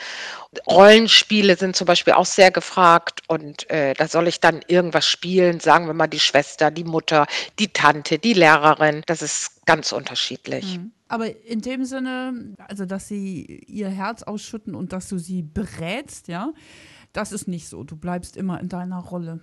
Rollenspiele 0.67 1.57
sind 1.57 1.75
zum 1.75 1.85
Beispiel 1.85 2.13
auch 2.13 2.25
sehr 2.25 2.51
gefragt 2.51 3.21
und 3.27 3.69
äh, 3.69 3.93
da 3.93 4.07
soll 4.07 4.27
ich 4.27 4.39
dann 4.39 4.61
irgendwas 4.67 5.05
spielen, 5.07 5.59
sagen 5.59 5.87
wir 5.87 5.93
mal 5.93 6.07
die 6.07 6.19
Schwester, 6.19 6.71
die 6.71 6.83
Mutter, 6.83 7.27
die 7.59 7.73
Tante, 7.73 8.04
die 8.09 8.33
Lehrerin. 8.33 9.03
Das 9.05 9.21
ist 9.21 9.65
ganz 9.65 9.91
unterschiedlich. 9.91 10.79
Aber 11.07 11.45
in 11.45 11.61
dem 11.61 11.85
Sinne, 11.85 12.55
also 12.57 12.85
dass 12.85 13.07
sie 13.07 13.63
ihr 13.67 13.89
Herz 13.89 14.23
ausschütten 14.23 14.75
und 14.75 14.91
dass 14.93 15.07
du 15.09 15.17
sie 15.17 15.43
berätst, 15.43 16.27
ja, 16.27 16.51
das 17.13 17.31
ist 17.31 17.47
nicht 17.47 17.67
so. 17.67 17.83
Du 17.83 17.95
bleibst 17.95 18.37
immer 18.37 18.59
in 18.59 18.69
deiner 18.69 18.99
Rolle. 18.99 19.41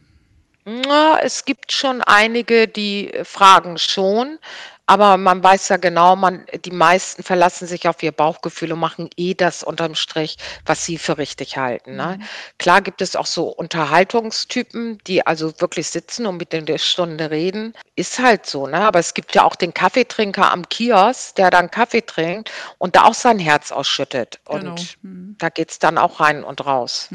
Na, 0.65 1.19
es 1.21 1.45
gibt 1.45 1.73
schon 1.73 2.03
einige, 2.03 2.69
die 2.69 3.13
äh, 3.13 3.25
fragen 3.25 3.79
schon, 3.79 4.39
aber 4.87 5.17
man 5.17 5.43
weiß 5.43 5.71
ja 5.71 5.77
genau, 5.77 6.17
man, 6.17 6.45
die 6.65 6.71
meisten 6.71 7.23
verlassen 7.23 7.67
sich 7.67 7.89
auf 7.89 8.03
ihr 8.03 8.13
Bauchgefühl 8.13 8.73
und 8.73 8.81
machen 8.81 9.09
eh 9.17 9.35
das 9.35 9.63
unterm 9.63 9.95
Strich, 9.95 10.37
was 10.67 10.85
sie 10.85 10.99
für 10.99 11.19
richtig 11.19 11.57
halten. 11.57 11.97
Ne? 11.97 12.19
Klar 12.59 12.83
gibt 12.83 13.01
es 13.01 13.17
auch 13.17 13.27
so 13.27 13.49
Unterhaltungstypen, 13.49 14.99
die 15.07 15.27
also 15.27 15.61
wirklich 15.61 15.89
sitzen 15.89 16.27
und 16.27 16.37
mit 16.37 16.53
der 16.53 16.79
Stunde 16.79 17.31
reden. 17.31 17.75
Ist 17.97 18.19
halt 18.19 18.45
so, 18.45 18.67
ne? 18.67 18.81
Aber 18.81 18.99
es 18.99 19.15
gibt 19.15 19.35
ja 19.35 19.45
auch 19.45 19.57
den 19.57 19.73
Kaffeetrinker 19.73 20.51
am 20.51 20.69
Kiosk, 20.69 21.37
der 21.37 21.51
dann 21.51 21.71
Kaffee 21.71 22.03
trinkt 22.03 22.51
und 22.79 22.97
da 22.97 23.05
auch 23.05 23.15
sein 23.15 23.39
Herz 23.39 23.73
ausschüttet. 23.73 24.41
Genau. 24.47 24.73
Und 24.73 24.99
da 25.39 25.49
geht's 25.49 25.79
dann 25.79 25.97
auch 25.97 26.21
rein 26.21 26.45
und 26.45 26.67
raus. 26.67 27.09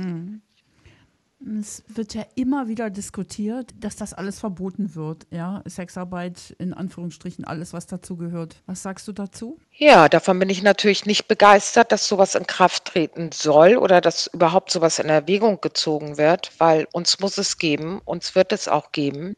Es 1.39 1.84
wird 1.88 2.15
ja 2.15 2.25
immer 2.34 2.67
wieder 2.67 2.89
diskutiert, 2.89 3.72
dass 3.79 3.96
das 3.96 4.13
alles 4.13 4.39
verboten 4.39 4.96
wird, 4.96 5.27
ja, 5.29 5.62
Sexarbeit 5.65 6.56
in 6.58 6.74
Anführungsstrichen, 6.74 7.46
alles, 7.46 7.74
was 7.74 7.86
dazu 7.86 8.17
gehört. 8.17 8.56
Was 8.65 8.82
sagst 8.82 9.08
du 9.08 9.13
dazu? 9.13 9.60
Ja, 9.72 10.10
davon 10.10 10.39
bin 10.39 10.50
ich 10.50 10.63
natürlich 10.63 11.06
nicht 11.06 11.27
begeistert, 11.27 11.91
dass 11.91 12.08
sowas 12.08 12.34
in 12.34 12.48
Kraft 12.48 12.86
treten 12.86 13.32
soll 13.32 13.77
oder 13.77 14.01
dass 14.01 14.27
überhaupt 14.27 14.72
sowas 14.72 14.98
in 14.98 15.10
Erwägung 15.10 15.62
gezogen 15.62 16.17
wird, 16.17 16.51
weil 16.58 16.88
uns 16.91 17.20
muss 17.20 17.38
es 17.38 17.60
geben, 17.60 18.01
uns 18.03 18.34
wird 18.34 18.51
es 18.51 18.67
auch 18.67 18.91
geben, 18.91 19.38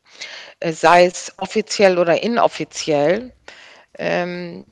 äh, 0.61 0.71
sei 0.71 1.05
es 1.05 1.33
offiziell 1.37 1.97
oder 1.99 2.23
inoffiziell. 2.23 3.33
Ähm, 3.97 4.65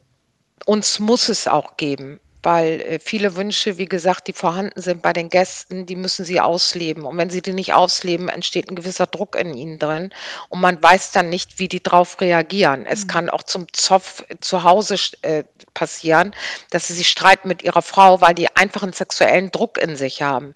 uns 0.65 0.99
muss 0.99 1.27
es 1.27 1.47
auch 1.47 1.75
geben, 1.75 2.21
weil 2.47 2.79
äh, 2.79 2.99
viele 2.99 3.35
Wünsche, 3.35 3.77
wie 3.77 3.87
gesagt, 3.87 4.29
die 4.29 4.33
vorhanden 4.33 4.81
sind 4.81 5.01
bei 5.01 5.11
den 5.11 5.27
Gästen, 5.27 5.85
die 5.85 5.97
müssen 5.97 6.23
sie 6.23 6.39
ausleben. 6.39 7.03
Und 7.03 7.17
wenn 7.17 7.29
sie 7.29 7.41
die 7.41 7.51
nicht 7.51 7.73
ausleben, 7.73 8.29
entsteht 8.29 8.71
ein 8.71 8.77
gewisser 8.77 9.05
Druck 9.05 9.35
in 9.35 9.53
ihnen 9.53 9.79
drin. 9.79 10.13
Und 10.47 10.61
man 10.61 10.81
weiß 10.81 11.11
dann 11.11 11.27
nicht, 11.27 11.59
wie 11.59 11.67
die 11.67 11.83
drauf 11.83 12.21
reagieren. 12.21 12.85
Es 12.85 13.05
kann 13.05 13.29
auch 13.29 13.43
zum 13.43 13.67
Zoff 13.73 14.23
zu 14.39 14.63
Hause 14.63 14.95
äh, 15.23 15.43
passieren, 15.73 16.33
dass 16.69 16.87
sie 16.87 16.93
sich 16.93 17.09
streiten 17.09 17.49
mit 17.49 17.63
ihrer 17.63 17.81
Frau, 17.81 18.21
weil 18.21 18.33
die 18.33 18.55
einfach 18.55 18.81
einen 18.81 18.93
sexuellen 18.93 19.51
Druck 19.51 19.77
in 19.77 19.97
sich 19.97 20.21
haben. 20.21 20.53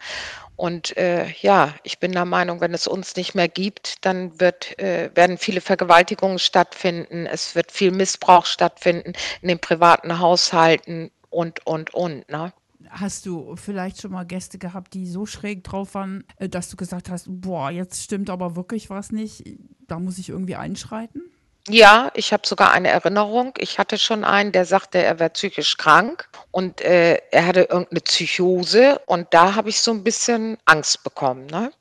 Und 0.55 0.95
äh, 0.95 1.25
ja, 1.41 1.74
ich 1.83 2.00
bin 2.00 2.13
der 2.13 2.24
Meinung, 2.24 2.62
wenn 2.62 2.74
es 2.74 2.88
uns 2.88 3.17
nicht 3.17 3.36
mehr 3.36 3.50
gibt, 3.50 4.05
dann 4.05 4.39
wird, 4.39 4.79
äh, 4.79 5.10
werden 5.13 5.38
viele 5.38 5.60
Vergewaltigungen 5.60 6.39
stattfinden, 6.39 7.25
es 7.25 7.53
wird 7.53 7.69
viel 7.69 7.91
Missbrauch 7.91 8.45
stattfinden 8.45 9.12
in 9.41 9.50
den 9.50 9.60
privaten 9.60 10.19
Haushalten 10.19 11.12
und, 11.32 11.66
und, 11.66 11.94
und. 11.96 12.30
Ne? 12.30 12.54
Hast 12.90 13.26
du 13.26 13.56
vielleicht 13.56 14.02
schon 14.02 14.12
mal 14.12 14.26
Gäste 14.26 14.60
gehabt, 14.60 14.94
die 14.94 15.08
so 15.08 15.26
schräg 15.26 15.64
drauf 15.64 15.96
waren, 15.96 16.24
äh, 16.38 16.48
dass 16.48 16.70
du 16.70 16.78
gesagt 16.78 17.10
hast, 17.10 17.26
boah, 17.28 17.72
jetzt 17.72 18.04
stimmt 18.04 18.30
aber 18.30 18.56
wirklich 18.56 18.92
was 18.92 19.12
nicht, 19.12 19.44
da 19.88 20.00
muss 20.00 20.20
ich 20.20 20.30
irgendwie 20.30 20.56
einschreiten? 20.56 21.24
Ja, 21.68 22.12
ich 22.16 22.34
habe 22.34 22.48
sogar 22.48 22.72
eine 22.72 22.90
Erinnerung. 22.90 23.54
Ich 23.58 23.78
hatte 23.78 24.00
schon 24.00 24.24
einen, 24.24 24.52
der 24.52 24.66
sagte, 24.66 24.98
er 24.98 25.20
wäre 25.20 25.30
psychisch 25.30 25.78
krank 25.78 26.28
und 26.50 26.82
äh, 26.82 27.20
er 27.32 27.46
hatte 27.46 27.62
irgendeine 27.62 28.02
Psychose 28.02 29.00
und 29.06 29.28
da 29.32 29.54
habe 29.56 29.70
ich 29.70 29.80
so 29.80 29.92
ein 29.92 30.04
bisschen 30.04 30.58
Angst 30.66 31.04
bekommen, 31.04 31.46
ne? 31.46 31.72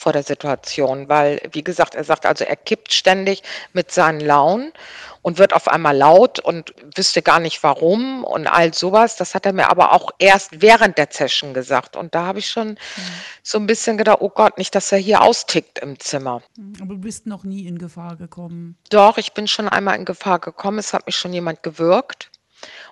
Vor 0.00 0.12
der 0.12 0.22
Situation, 0.22 1.08
weil, 1.08 1.40
wie 1.50 1.64
gesagt, 1.64 1.96
er 1.96 2.04
sagt 2.04 2.24
also, 2.24 2.44
er 2.44 2.54
kippt 2.54 2.92
ständig 2.92 3.42
mit 3.72 3.90
seinen 3.90 4.20
Launen 4.20 4.72
und 5.22 5.38
wird 5.38 5.52
auf 5.52 5.66
einmal 5.66 5.96
laut 5.96 6.38
und 6.38 6.72
wüsste 6.94 7.20
gar 7.20 7.40
nicht 7.40 7.64
warum 7.64 8.22
und 8.22 8.46
all 8.46 8.72
sowas. 8.72 9.16
Das 9.16 9.34
hat 9.34 9.44
er 9.44 9.52
mir 9.52 9.68
aber 9.70 9.92
auch 9.92 10.12
erst 10.20 10.62
während 10.62 10.98
der 10.98 11.08
Session 11.10 11.52
gesagt. 11.52 11.96
Und 11.96 12.14
da 12.14 12.26
habe 12.26 12.38
ich 12.38 12.48
schon 12.48 12.68
mhm. 12.68 12.78
so 13.42 13.58
ein 13.58 13.66
bisschen 13.66 13.98
gedacht, 13.98 14.18
oh 14.20 14.28
Gott, 14.28 14.56
nicht, 14.56 14.72
dass 14.76 14.92
er 14.92 14.98
hier 14.98 15.20
austickt 15.20 15.80
im 15.80 15.98
Zimmer. 15.98 16.42
Mhm. 16.56 16.74
Aber 16.80 16.94
du 16.94 17.00
bist 17.00 17.26
noch 17.26 17.42
nie 17.42 17.66
in 17.66 17.76
Gefahr 17.76 18.14
gekommen. 18.14 18.78
Doch, 18.90 19.18
ich 19.18 19.32
bin 19.32 19.48
schon 19.48 19.68
einmal 19.68 19.96
in 19.96 20.04
Gefahr 20.04 20.38
gekommen. 20.38 20.78
Es 20.78 20.92
hat 20.92 21.06
mich 21.06 21.16
schon 21.16 21.32
jemand 21.32 21.64
gewürgt. 21.64 22.30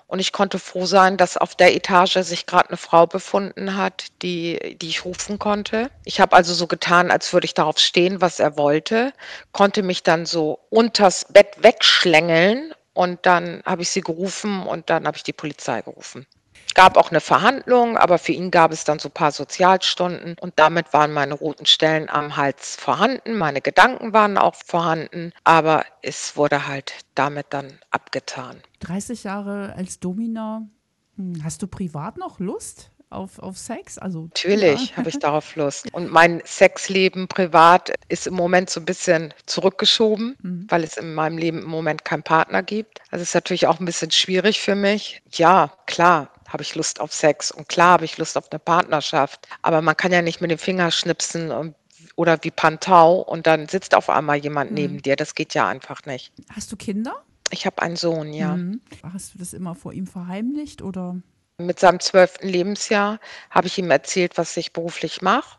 Und 0.06 0.20
ich 0.20 0.32
konnte 0.32 0.58
froh 0.58 0.86
sein, 0.86 1.16
dass 1.16 1.36
auf 1.36 1.56
der 1.56 1.74
Etage 1.74 2.18
sich 2.18 2.46
gerade 2.46 2.68
eine 2.68 2.76
Frau 2.76 3.06
befunden 3.06 3.76
hat, 3.76 4.06
die, 4.22 4.76
die 4.80 4.88
ich 4.88 5.04
rufen 5.04 5.38
konnte. 5.38 5.90
Ich 6.04 6.20
habe 6.20 6.36
also 6.36 6.54
so 6.54 6.66
getan, 6.66 7.10
als 7.10 7.32
würde 7.32 7.46
ich 7.46 7.54
darauf 7.54 7.78
stehen, 7.78 8.20
was 8.20 8.38
er 8.38 8.56
wollte, 8.56 9.12
konnte 9.52 9.82
mich 9.82 10.04
dann 10.04 10.24
so 10.24 10.60
unters 10.70 11.26
Bett 11.30 11.56
wegschlängeln 11.58 12.72
und 12.94 13.26
dann 13.26 13.62
habe 13.66 13.82
ich 13.82 13.90
sie 13.90 14.00
gerufen 14.00 14.62
und 14.66 14.90
dann 14.90 15.06
habe 15.06 15.16
ich 15.16 15.24
die 15.24 15.32
Polizei 15.32 15.82
gerufen 15.82 16.26
gab 16.76 16.98
auch 16.98 17.10
eine 17.10 17.22
Verhandlung, 17.22 17.96
aber 17.96 18.18
für 18.18 18.32
ihn 18.32 18.50
gab 18.50 18.70
es 18.70 18.84
dann 18.84 18.98
so 18.98 19.08
ein 19.08 19.12
paar 19.12 19.32
Sozialstunden 19.32 20.36
und 20.38 20.52
damit 20.56 20.92
waren 20.92 21.12
meine 21.12 21.34
roten 21.34 21.64
Stellen 21.64 22.08
am 22.10 22.36
Hals 22.36 22.76
vorhanden. 22.76 23.34
Meine 23.38 23.62
Gedanken 23.62 24.12
waren 24.12 24.36
auch 24.36 24.54
vorhanden, 24.54 25.32
aber 25.42 25.86
es 26.02 26.36
wurde 26.36 26.68
halt 26.68 26.92
damit 27.14 27.46
dann 27.50 27.78
abgetan. 27.90 28.60
30 28.80 29.24
Jahre 29.24 29.74
als 29.74 30.00
Domina. 30.00 30.68
Hm, 31.16 31.42
hast 31.42 31.62
du 31.62 31.66
privat 31.66 32.18
noch 32.18 32.38
Lust? 32.38 32.90
Auf, 33.08 33.38
auf 33.38 33.56
Sex? 33.56 33.98
Also, 33.98 34.22
Natürlich 34.24 34.90
ja. 34.90 34.96
habe 34.96 35.08
ich 35.08 35.18
darauf 35.20 35.54
Lust. 35.54 35.86
Und 35.94 36.10
mein 36.10 36.42
Sexleben 36.44 37.28
privat 37.28 37.92
ist 38.08 38.26
im 38.26 38.34
Moment 38.34 38.68
so 38.68 38.80
ein 38.80 38.84
bisschen 38.84 39.32
zurückgeschoben, 39.46 40.36
mhm. 40.42 40.66
weil 40.68 40.82
es 40.82 40.96
in 40.96 41.14
meinem 41.14 41.38
Leben 41.38 41.62
im 41.62 41.68
Moment 41.68 42.04
keinen 42.04 42.24
Partner 42.24 42.64
gibt. 42.64 43.00
Also 43.10 43.22
ist 43.22 43.34
natürlich 43.34 43.68
auch 43.68 43.78
ein 43.78 43.86
bisschen 43.86 44.10
schwierig 44.10 44.60
für 44.60 44.74
mich. 44.74 45.22
Ja, 45.30 45.72
klar, 45.86 46.30
habe 46.48 46.62
ich 46.62 46.74
Lust 46.74 47.00
auf 47.00 47.12
Sex 47.12 47.50
und 47.50 47.68
klar 47.68 47.92
habe 47.92 48.04
ich 48.04 48.18
Lust 48.18 48.36
auf 48.36 48.50
eine 48.50 48.58
Partnerschaft. 48.58 49.48
Aber 49.62 49.82
man 49.82 49.96
kann 49.96 50.12
ja 50.12 50.22
nicht 50.22 50.40
mit 50.40 50.50
dem 50.50 50.58
Finger 50.58 50.90
schnipsen 50.90 51.50
und, 51.50 51.74
oder 52.14 52.38
wie 52.42 52.50
Pantau 52.50 53.20
und 53.20 53.46
dann 53.46 53.68
sitzt 53.68 53.94
auf 53.94 54.10
einmal 54.10 54.36
jemand 54.36 54.70
mhm. 54.70 54.74
neben 54.74 55.02
dir. 55.02 55.16
Das 55.16 55.34
geht 55.34 55.54
ja 55.54 55.68
einfach 55.68 56.04
nicht. 56.06 56.32
Hast 56.54 56.70
du 56.72 56.76
Kinder? 56.76 57.22
Ich 57.50 57.66
habe 57.66 57.80
einen 57.82 57.96
Sohn, 57.96 58.32
ja. 58.32 58.56
Mhm. 58.56 58.80
Hast 59.12 59.34
du 59.34 59.38
das 59.38 59.52
immer 59.52 59.74
vor 59.74 59.92
ihm 59.92 60.06
verheimlicht 60.06 60.82
oder? 60.82 61.16
Mit 61.58 61.80
seinem 61.80 62.00
zwölften 62.00 62.48
Lebensjahr 62.48 63.18
habe 63.50 63.66
ich 63.66 63.78
ihm 63.78 63.90
erzählt, 63.90 64.36
was 64.36 64.56
ich 64.56 64.72
beruflich 64.72 65.22
mache. 65.22 65.58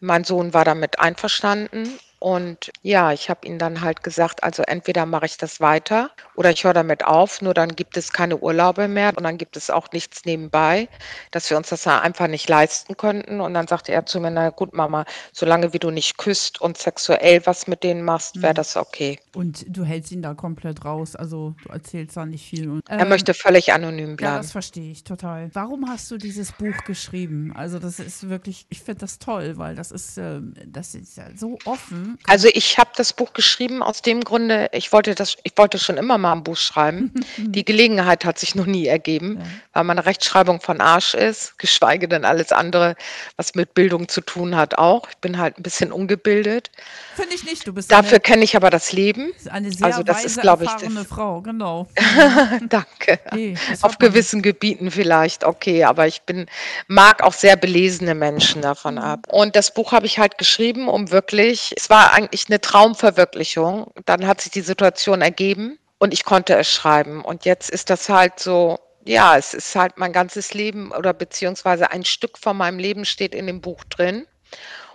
Mein 0.00 0.24
Sohn 0.24 0.52
war 0.52 0.64
damit 0.64 0.98
einverstanden 0.98 1.98
und 2.18 2.72
ja, 2.82 3.12
ich 3.12 3.28
habe 3.28 3.46
ihm 3.46 3.58
dann 3.58 3.82
halt 3.82 4.02
gesagt, 4.02 4.42
also 4.42 4.62
entweder 4.62 5.04
mache 5.04 5.26
ich 5.26 5.36
das 5.36 5.60
weiter 5.60 6.10
oder 6.34 6.50
ich 6.50 6.64
höre 6.64 6.72
damit 6.72 7.04
auf, 7.04 7.42
nur 7.42 7.52
dann 7.52 7.76
gibt 7.76 7.96
es 7.96 8.12
keine 8.12 8.38
Urlaube 8.38 8.88
mehr 8.88 9.12
und 9.16 9.24
dann 9.24 9.36
gibt 9.36 9.56
es 9.56 9.68
auch 9.68 9.92
nichts 9.92 10.24
nebenbei, 10.24 10.88
dass 11.30 11.50
wir 11.50 11.58
uns 11.58 11.68
das 11.68 11.86
einfach 11.86 12.26
nicht 12.26 12.48
leisten 12.48 12.96
könnten. 12.96 13.40
Und 13.40 13.52
dann 13.52 13.66
sagte 13.66 13.92
er 13.92 14.06
zu 14.06 14.20
mir, 14.20 14.30
na 14.30 14.48
gut, 14.48 14.72
Mama, 14.72 15.04
solange 15.32 15.74
wie 15.74 15.78
du 15.78 15.90
nicht 15.90 16.16
küsst 16.16 16.60
und 16.60 16.78
sexuell 16.78 17.44
was 17.44 17.66
mit 17.66 17.82
denen 17.84 18.02
machst, 18.02 18.40
wäre 18.40 18.54
mhm. 18.54 18.56
das 18.56 18.76
okay. 18.76 19.18
Und 19.34 19.64
du 19.68 19.84
hältst 19.84 20.10
ihn 20.10 20.22
da 20.22 20.32
komplett 20.32 20.84
raus, 20.84 21.16
also 21.16 21.54
du 21.64 21.68
erzählst 21.68 22.16
da 22.16 22.24
nicht 22.24 22.48
viel. 22.48 22.70
Und, 22.70 22.82
ähm, 22.88 22.98
er 22.98 23.06
möchte 23.06 23.34
völlig 23.34 23.72
anonym 23.74 24.16
bleiben. 24.16 24.34
Ja, 24.34 24.38
das 24.38 24.52
verstehe 24.52 24.90
ich 24.90 25.04
total. 25.04 25.50
Warum 25.52 25.88
hast 25.88 26.10
du 26.10 26.16
dieses 26.16 26.52
Buch 26.52 26.76
geschrieben? 26.86 27.52
Also 27.54 27.78
das 27.78 27.98
ist 27.98 28.28
wirklich, 28.30 28.66
ich 28.70 28.80
finde 28.80 29.00
das 29.00 29.18
toll, 29.18 29.58
weil 29.58 29.74
das 29.74 29.90
ist, 29.90 30.16
äh, 30.16 30.40
das 30.66 30.94
ist 30.94 31.18
ja 31.18 31.24
so 31.36 31.58
offen 31.66 32.06
also 32.26 32.48
ich 32.52 32.78
habe 32.78 32.90
das 32.96 33.12
Buch 33.12 33.32
geschrieben 33.32 33.82
aus 33.82 34.02
dem 34.02 34.22
Grunde, 34.22 34.68
ich 34.72 34.92
wollte 34.92 35.14
das, 35.14 35.36
ich 35.42 35.52
wollte 35.56 35.78
schon 35.78 35.96
immer 35.96 36.18
mal 36.18 36.32
ein 36.32 36.44
Buch 36.44 36.56
schreiben. 36.56 37.12
Die 37.36 37.64
Gelegenheit 37.64 38.24
hat 38.24 38.38
sich 38.38 38.54
noch 38.54 38.66
nie 38.66 38.86
ergeben, 38.86 39.38
ja. 39.40 39.46
weil 39.74 39.84
meine 39.84 40.06
Rechtschreibung 40.06 40.60
von 40.60 40.80
Arsch 40.80 41.14
ist, 41.14 41.58
geschweige 41.58 42.08
denn 42.08 42.24
alles 42.24 42.52
andere, 42.52 42.96
was 43.36 43.54
mit 43.54 43.74
Bildung 43.74 44.08
zu 44.08 44.20
tun 44.20 44.56
hat, 44.56 44.78
auch. 44.78 45.08
Ich 45.10 45.16
bin 45.18 45.38
halt 45.38 45.58
ein 45.58 45.62
bisschen 45.62 45.92
ungebildet. 45.92 46.70
Finde 47.14 47.34
ich 47.34 47.44
nicht. 47.44 47.66
Du 47.66 47.72
bist 47.72 47.90
Dafür 47.90 48.20
kenne 48.20 48.44
ich 48.44 48.56
aber 48.56 48.70
das 48.70 48.92
Leben. 48.92 49.32
Eine 49.50 49.72
sehr 49.72 49.86
also 49.86 50.02
das 50.02 50.18
weise, 50.18 50.26
ist, 50.26 50.40
glaube 50.40 50.64
ich, 50.64 50.70
erfahrene 50.70 51.04
Frau, 51.04 51.40
genau. 51.40 51.88
Danke. 52.68 53.18
Nee, 53.32 53.56
Auf 53.82 53.98
gewissen 53.98 54.42
Gebieten 54.42 54.90
vielleicht, 54.90 55.44
okay, 55.44 55.84
aber 55.84 56.06
ich 56.06 56.22
bin 56.22 56.46
mag 56.88 57.22
auch 57.22 57.32
sehr 57.32 57.56
belesene 57.56 58.14
Menschen 58.14 58.62
davon 58.62 58.94
mhm. 58.94 59.00
ab. 59.00 59.26
Und 59.28 59.56
das 59.56 59.72
Buch 59.72 59.92
habe 59.92 60.06
ich 60.06 60.18
halt 60.18 60.38
geschrieben, 60.38 60.88
um 60.88 61.10
wirklich, 61.10 61.74
es 61.76 61.90
war 61.90 61.95
eigentlich 62.12 62.46
eine 62.48 62.60
Traumverwirklichung. 62.60 63.92
Dann 64.04 64.26
hat 64.26 64.40
sich 64.40 64.52
die 64.52 64.60
Situation 64.60 65.22
ergeben 65.22 65.78
und 65.98 66.12
ich 66.12 66.24
konnte 66.24 66.56
es 66.56 66.70
schreiben. 66.70 67.24
Und 67.24 67.44
jetzt 67.44 67.70
ist 67.70 67.90
das 67.90 68.08
halt 68.08 68.38
so, 68.38 68.78
ja, 69.04 69.36
es 69.36 69.54
ist 69.54 69.74
halt 69.76 69.98
mein 69.98 70.12
ganzes 70.12 70.54
Leben 70.54 70.92
oder 70.92 71.12
beziehungsweise 71.12 71.90
ein 71.90 72.04
Stück 72.04 72.38
von 72.38 72.56
meinem 72.56 72.78
Leben 72.78 73.04
steht 73.04 73.34
in 73.34 73.46
dem 73.46 73.60
Buch 73.60 73.84
drin. 73.84 74.26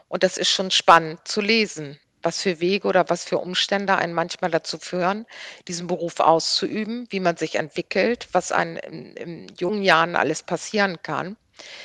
Und 0.08 0.24
das 0.24 0.38
ist 0.38 0.50
schon 0.50 0.72
spannend 0.72 1.20
zu 1.26 1.40
lesen, 1.40 2.00
was 2.22 2.42
für 2.42 2.60
Wege 2.60 2.88
oder 2.88 3.10
was 3.10 3.24
für 3.24 3.38
Umstände 3.38 3.96
einen 3.96 4.14
manchmal 4.14 4.52
dazu 4.52 4.78
führen, 4.78 5.26
diesen 5.68 5.88
Beruf 5.88 6.20
auszuüben, 6.20 7.08
wie 7.10 7.22
man 7.22 7.38
sich 7.38 7.56
entwickelt, 7.56 8.28
was 8.34 8.52
einem 8.52 8.78
in, 8.78 9.16
in 9.16 9.48
jungen 9.58 9.84
Jahren 9.84 10.16
alles 10.16 10.44
passieren 10.44 10.98
kann. 11.02 11.38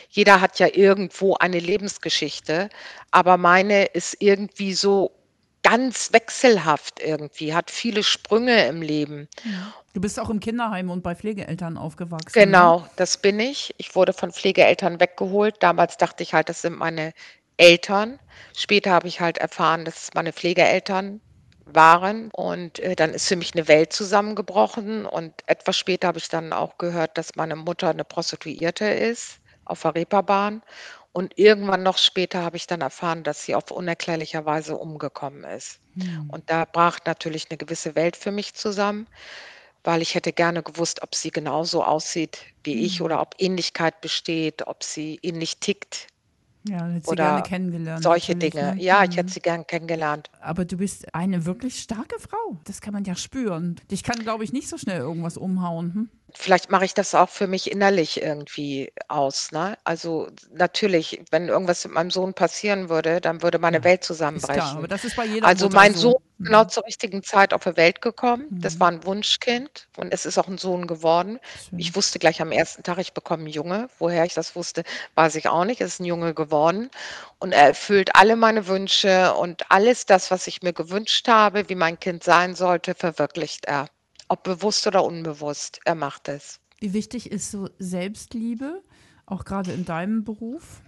Jeder 0.09 0.41
hat 0.41 0.59
ja 0.59 0.69
irgendwo 0.73 1.35
eine 1.35 1.59
Lebensgeschichte, 1.59 2.69
aber 3.11 3.37
meine 3.37 3.85
ist 3.85 4.17
irgendwie 4.21 4.75
so 4.75 5.13
ganz 5.63 6.13
wechselhaft 6.13 7.01
irgendwie, 7.01 7.53
hat 7.53 7.73
viele 7.73 8.05
Sprünge 8.05 8.67
im 8.69 8.83
Leben. 8.83 9.29
Du 9.95 10.01
bist 10.01 10.21
auch 10.21 10.31
im 10.31 10.39
Kinderheim 10.39 10.91
und 10.91 11.03
bei 11.03 11.17
Pflegeeltern 11.17 11.77
aufgewachsen. 11.77 12.39
Ne? 12.39 12.47
Genau, 12.47 12.81
ne? 12.81 12.91
das 12.95 13.19
bin 13.19 13.41
ich. 13.41 13.75
Ich 13.77 13.97
wurde 13.97 14.13
von 14.13 14.31
Pflegeeltern 14.31 15.01
weggeholt. 15.01 15.57
Damals 15.61 15.97
dachte 15.97 16.23
ich 16.23 16.35
halt, 16.35 16.49
das 16.49 16.63
sind 16.63 16.79
meine 16.79 17.13
Eltern. 17.57 18.21
Später 18.57 18.93
habe 18.93 19.09
ich 19.09 19.21
halt 19.21 19.39
erfahren, 19.39 19.85
dass 19.85 20.05
es 20.05 20.15
meine 20.15 20.33
Pflegeeltern 20.33 21.21
waren 21.65 22.31
und 22.31 22.79
äh, 22.79 22.95
dann 22.95 23.11
ist 23.11 23.27
für 23.27 23.35
mich 23.35 23.53
eine 23.55 23.67
Welt 23.67 23.93
zusammengebrochen 23.93 25.05
und 25.05 25.33
etwas 25.47 25.77
später 25.77 26.07
habe 26.07 26.19
ich 26.19 26.29
dann 26.29 26.53
auch 26.53 26.79
gehört, 26.79 27.19
dass 27.19 27.35
meine 27.35 27.57
Mutter 27.57 27.91
eine 27.91 28.05
Prostituierte 28.05 28.85
ist 28.85 29.41
auf 29.67 29.83
der 29.83 29.95
Reeperbahn 29.95 30.63
und 31.13 31.39
irgendwann 31.39 31.83
noch 31.83 31.99
später 31.99 32.43
habe 32.43 32.57
ich 32.57 32.67
dann 32.67 32.81
erfahren, 32.81 33.23
dass 33.23 33.45
sie 33.45 33.55
auf 33.55 33.71
unerklärlicher 33.71 34.45
Weise 34.45 34.77
umgekommen 34.77 35.45
ist. 35.45 35.81
Mhm. 35.95 36.29
Und 36.29 36.51
da 36.51 36.65
brach 36.65 36.99
natürlich 37.07 37.47
eine 37.51 37.57
gewisse 37.57 37.95
Welt 37.95 38.17
für 38.17 38.31
mich 38.31 38.55
zusammen, 38.55 39.07
weil 39.83 40.03
ich 40.03 40.15
hätte 40.15 40.33
gerne 40.33 40.63
gewusst, 40.63 41.03
ob 41.03 41.15
sie 41.15 41.31
genauso 41.31 41.83
aussieht 41.83 42.41
wie 42.65 42.77
mhm. 42.77 42.85
ich 42.85 43.03
oder 43.03 43.21
ob 43.21 43.35
Ähnlichkeit 43.39 44.01
besteht, 44.01 44.67
ob 44.67 44.85
sie 44.85 45.19
ähnlich 45.23 45.59
tickt 45.59 46.09
ja, 46.69 46.87
hätte 46.87 47.11
sie 47.11 47.17
gerne 47.17 47.43
kennengelernt. 47.43 48.03
Solche 48.03 48.37
Dinge. 48.37 48.75
Ne? 48.75 48.83
Ja, 48.83 49.05
ich 49.05 49.17
hätte 49.17 49.25
mhm. 49.25 49.29
sie 49.29 49.41
gern 49.41 49.67
kennengelernt. 49.67 50.31
Aber 50.41 50.65
du 50.65 50.77
bist 50.77 51.15
eine 51.15 51.45
wirklich 51.45 51.81
starke 51.81 52.19
Frau. 52.19 52.59
Das 52.65 52.81
kann 52.81 52.93
man 52.93 53.05
ja 53.05 53.15
spüren. 53.15 53.77
Dich 53.91 54.03
kann, 54.03 54.19
glaube 54.21 54.45
ich, 54.45 54.53
nicht 54.53 54.69
so 54.69 54.79
schnell 54.79 55.01
irgendwas 55.01 55.37
umhauen. 55.37 55.95
Hm? 55.95 56.09
Vielleicht 56.35 56.71
mache 56.71 56.85
ich 56.85 56.95
das 56.95 57.15
auch 57.15 57.29
für 57.29 57.47
mich 57.47 57.71
innerlich 57.71 58.21
irgendwie 58.21 58.93
aus. 59.09 59.53
Ne? 59.53 59.79
Also 59.85 60.29
natürlich, 60.53 61.23
wenn 61.31 61.49
irgendwas 61.49 61.85
mit 61.85 61.95
meinem 61.95 62.11
Sohn 62.11 62.35
passieren 62.35 62.89
würde, 62.89 63.21
dann 63.21 63.43
würde 63.43 63.59
meine 63.59 63.79
ja, 63.79 63.85
Welt 63.85 64.05
zusammenbrechen. 64.05 64.55
Klar, 64.55 64.77
aber 64.77 64.89
das 64.89 65.05
ist 65.05 65.17
bei 65.17 65.25
jeder 65.25 65.47
also 65.47 65.67
Mutter 65.67 65.77
mein 65.77 65.95
so. 65.95 66.11
Sohn 66.13 66.23
genau 66.39 66.65
mhm. 66.65 66.69
zur 66.69 66.85
richtigen 66.87 67.23
Zeit 67.23 67.55
auf 67.55 67.65
die 67.65 67.77
Welt 67.77 68.01
gekommen. 68.01 68.47
Mhm. 68.51 68.61
Das 68.61 68.79
war 68.81 68.89
ein 68.89 69.05
Wunschkind 69.05 69.89
und 69.97 70.13
es 70.13 70.27
ist 70.27 70.39
auch 70.39 70.49
ein 70.49 70.59
Sohn 70.59 70.87
geworden. 70.87 71.39
Schön. 71.69 71.79
Ich 71.79 71.97
wusste 71.97 72.19
gleich 72.19 72.41
am 72.43 72.53
ersten 72.53 72.83
Tag, 72.83 72.99
ich 72.99 73.13
bekomme 73.13 73.45
einen 73.45 73.53
Junge. 73.53 73.89
Woher 73.99 74.25
ich 74.25 74.35
das 74.35 74.55
wusste, 74.57 74.85
weiß 75.15 75.35
ich 75.37 75.49
auch 75.49 75.65
nicht. 75.65 75.81
Es 75.81 75.95
ist 75.95 76.01
ein 76.01 76.05
Junge 76.05 76.35
geworden 76.35 76.91
und 77.39 77.53
er 77.53 77.69
erfüllt 77.69 78.15
alle 78.15 78.37
meine 78.37 78.67
Wünsche 78.67 79.35
und 79.35 79.71
alles 79.71 80.07
das, 80.07 80.31
was 80.31 80.47
ich 80.47 80.63
mir 80.63 80.73
gewünscht 80.73 81.29
habe, 81.29 81.69
wie 81.69 81.75
mein 81.75 81.99
Kind 81.99 82.25
sein 82.25 82.55
sollte, 82.55 82.95
verwirklicht 82.95 83.65
er. 83.67 83.89
Ob 84.29 84.43
bewusst 84.43 84.87
oder 84.87 85.05
unbewusst, 85.05 85.81
er 85.85 85.95
macht 85.95 86.29
es. 86.29 86.61
Wie 86.79 86.93
wichtig 86.93 87.31
ist 87.31 87.51
so 87.51 87.71
Selbstliebe, 87.79 88.83
auch 89.25 89.45
gerade 89.45 89.73
in 89.73 89.85
deinem 89.85 90.25
Beruf? 90.25 90.81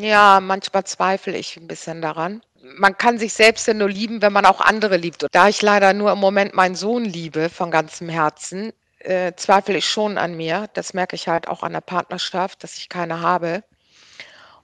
Ja, 0.00 0.40
manchmal 0.40 0.84
zweifle 0.84 1.36
ich 1.38 1.56
ein 1.56 1.66
bisschen 1.66 2.02
daran. 2.02 2.42
Man 2.62 2.96
kann 2.98 3.18
sich 3.18 3.32
selbst 3.32 3.66
ja 3.66 3.74
nur 3.74 3.88
lieben, 3.88 4.22
wenn 4.22 4.32
man 4.32 4.46
auch 4.46 4.60
andere 4.60 4.96
liebt. 4.96 5.22
Und 5.22 5.34
da 5.34 5.48
ich 5.48 5.62
leider 5.62 5.92
nur 5.92 6.12
im 6.12 6.18
Moment 6.18 6.54
meinen 6.54 6.74
Sohn 6.74 7.04
liebe 7.04 7.48
von 7.50 7.70
ganzem 7.70 8.08
Herzen, 8.08 8.72
äh, 8.98 9.32
zweifle 9.36 9.78
ich 9.78 9.88
schon 9.88 10.18
an 10.18 10.36
mir. 10.36 10.68
Das 10.74 10.94
merke 10.94 11.16
ich 11.16 11.28
halt 11.28 11.48
auch 11.48 11.62
an 11.62 11.72
der 11.72 11.80
Partnerschaft, 11.80 12.64
dass 12.64 12.76
ich 12.78 12.88
keine 12.88 13.20
habe. 13.20 13.62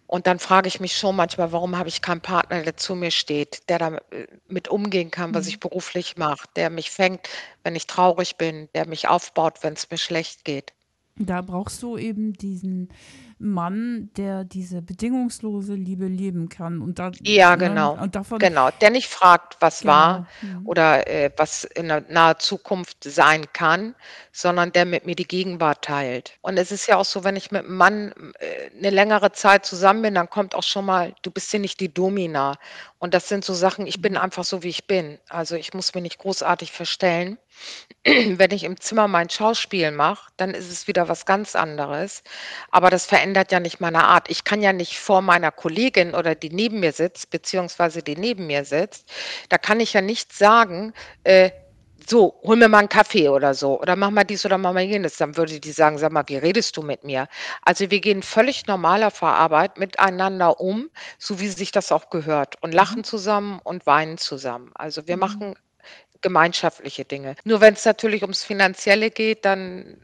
Und 0.07 0.27
dann 0.27 0.39
frage 0.39 0.69
ich 0.69 0.81
mich 0.81 0.97
schon 0.97 1.17
manchmal, 1.17 1.53
warum 1.53 1.79
habe 1.79 1.89
ich 1.89 2.03
keinen 2.03 2.21
Partner, 2.21 2.63
der 2.63 2.77
zu 2.77 2.95
mir 2.95 3.11
steht, 3.11 3.69
der 3.69 3.79
damit 3.79 4.03
äh, 4.13 4.71
umgehen 4.71 5.11
kann, 5.11 5.35
was 5.35 5.45
Mhm. 5.45 5.49
ich 5.49 5.61
beruflich 5.61 6.17
mache, 6.17 6.47
der 6.57 6.71
mich 6.71 6.91
fängt, 6.91 7.29
wenn 7.63 7.75
ich 7.75 7.87
traurig 7.87 8.37
bin, 8.37 8.69
der 8.75 8.87
mich 8.87 9.09
aufbaut, 9.09 9.63
wenn 9.63 9.73
es 9.73 9.91
mir 9.91 9.99
schlecht 9.99 10.45
geht. 10.45 10.73
Da 11.17 11.43
brauchst 11.43 11.83
du 11.83 11.97
eben 11.97 12.33
diesen 12.33 12.91
Mann, 13.38 14.11
der 14.17 14.45
diese 14.45 14.83
bedingungslose 14.83 15.75
Liebe 15.75 16.07
leben 16.07 16.49
kann. 16.49 16.81
Und 16.81 16.99
da, 16.99 17.11
Ja, 17.23 17.57
ne, 17.57 17.69
genau. 17.69 18.00
und 18.00 18.14
davon, 18.14 18.38
Genau. 18.38 18.71
Der 18.81 18.91
nicht 18.91 19.09
fragt, 19.09 19.57
was 19.61 19.85
war 19.85 20.26
genau. 20.41 20.61
Mhm. 20.61 20.67
oder 20.67 21.07
äh, 21.09 21.31
was 21.37 21.64
in 21.64 21.88
der 21.88 22.05
naher 22.09 22.38
Zukunft 22.38 23.05
sein 23.05 23.47
kann, 23.53 23.95
sondern 24.33 24.73
der 24.73 24.85
mit 24.85 25.07
mir 25.07 25.14
die 25.17 25.26
Gegenwart 25.29 25.83
teilt. 25.83 26.37
Und 26.43 26.59
es 26.59 26.73
ist 26.73 26.87
ja 26.87 26.97
auch 26.97 27.05
so, 27.05 27.25
wenn 27.25 27.37
ich 27.37 27.50
mit 27.50 27.64
einem 27.64 27.76
Mann 27.76 28.12
äh, 28.38 28.71
eine 28.79 28.91
längere 28.91 29.33
Zeit 29.33 29.67
zusammen 29.67 30.03
bin, 30.03 30.14
dann 30.14 30.31
kommt 30.31 30.55
auch 30.55 30.62
schon 30.62 30.85
mal, 30.87 31.14
du 31.23 31.31
bist 31.31 31.53
ja 31.53 31.59
nicht 31.59 31.81
die 31.81 31.93
Domina. 31.93 32.57
Und 32.99 33.14
das 33.14 33.29
sind 33.29 33.45
so 33.45 33.55
Sachen, 33.55 33.87
ich 33.87 34.00
bin 34.00 34.17
einfach 34.17 34.45
so, 34.45 34.62
wie 34.62 34.69
ich 34.69 34.87
bin. 34.87 35.19
Also 35.29 35.57
ich 35.57 35.75
muss 35.75 35.95
mich 35.95 36.03
nicht 36.03 36.19
großartig 36.19 36.73
verstellen. 36.73 37.38
Wenn 38.05 38.51
ich 38.51 38.65
im 38.65 38.81
Zimmer 38.81 39.09
mein 39.09 39.31
Schauspiel 39.31 39.91
mache, 39.91 40.31
dann 40.37 40.51
ist 40.55 40.71
es 40.71 40.87
wieder 40.89 41.09
was 41.09 41.27
ganz 41.27 41.55
anderes. 41.57 42.23
Aber 42.71 42.91
das 42.91 43.07
verändert 43.07 43.53
ja 43.53 43.61
nicht 43.61 43.81
meine 43.81 44.05
Art. 44.05 44.31
Ich 44.31 44.45
kann 44.45 44.63
ja 44.63 44.73
nicht 44.73 44.99
vor 44.99 45.23
meiner 45.23 45.51
Kollegin 45.53 46.15
oder 46.15 46.35
die 46.35 46.51
neben 46.51 46.81
mir 46.81 46.93
sitzt, 46.93 47.31
beziehungsweise 47.31 48.03
die 48.03 48.17
neben 48.17 48.47
mir 48.47 48.65
sitzt, 48.65 49.11
da 49.49 49.59
kann 49.59 49.81
ich 49.81 49.93
ja 49.95 50.01
nicht 50.03 50.33
sagen, 50.33 50.93
äh, 51.25 51.51
so, 52.07 52.41
hol 52.43 52.57
mir 52.57 52.69
mal 52.69 52.81
einen 52.81 52.89
Kaffee 52.89 53.29
oder 53.29 53.55
so 53.55 53.81
oder 53.81 53.97
mach 53.97 54.11
mal 54.11 54.25
dies 54.25 54.45
oder 54.45 54.59
mach 54.59 54.73
mal 54.75 54.83
jenes. 54.83 55.17
Dann 55.17 55.37
würde 55.37 55.61
die 55.61 55.73
sagen, 55.73 55.97
sag 55.99 56.13
mal, 56.13 56.25
wie 56.27 56.37
redest 56.37 56.77
du 56.77 56.83
mit 56.83 57.05
mir? 57.05 57.29
Also 57.63 57.91
wir 57.91 58.01
gehen 58.01 58.23
völlig 58.23 58.67
normaler 58.67 59.11
vor 59.11 59.29
Arbeit 59.31 59.79
miteinander 59.79 60.61
um, 60.61 60.91
so 61.19 61.41
wie 61.41 61.49
sich 61.49 61.71
das 61.73 61.93
auch 61.93 62.11
gehört 62.11 62.57
und 62.63 62.73
lachen 62.75 63.05
zusammen 63.05 63.61
und 63.65 63.87
weinen 63.87 64.19
zusammen. 64.19 64.71
Also 64.75 65.07
wir 65.07 65.17
Mhm. 65.17 65.17
machen 65.17 65.55
gemeinschaftliche 66.25 67.04
Dinge. 67.04 67.37
Nur 67.45 67.61
wenn 67.61 67.75
es 67.75 67.85
natürlich 67.85 68.23
ums 68.23 68.43
Finanzielle 68.43 69.11
geht, 69.12 69.45
dann 69.45 69.97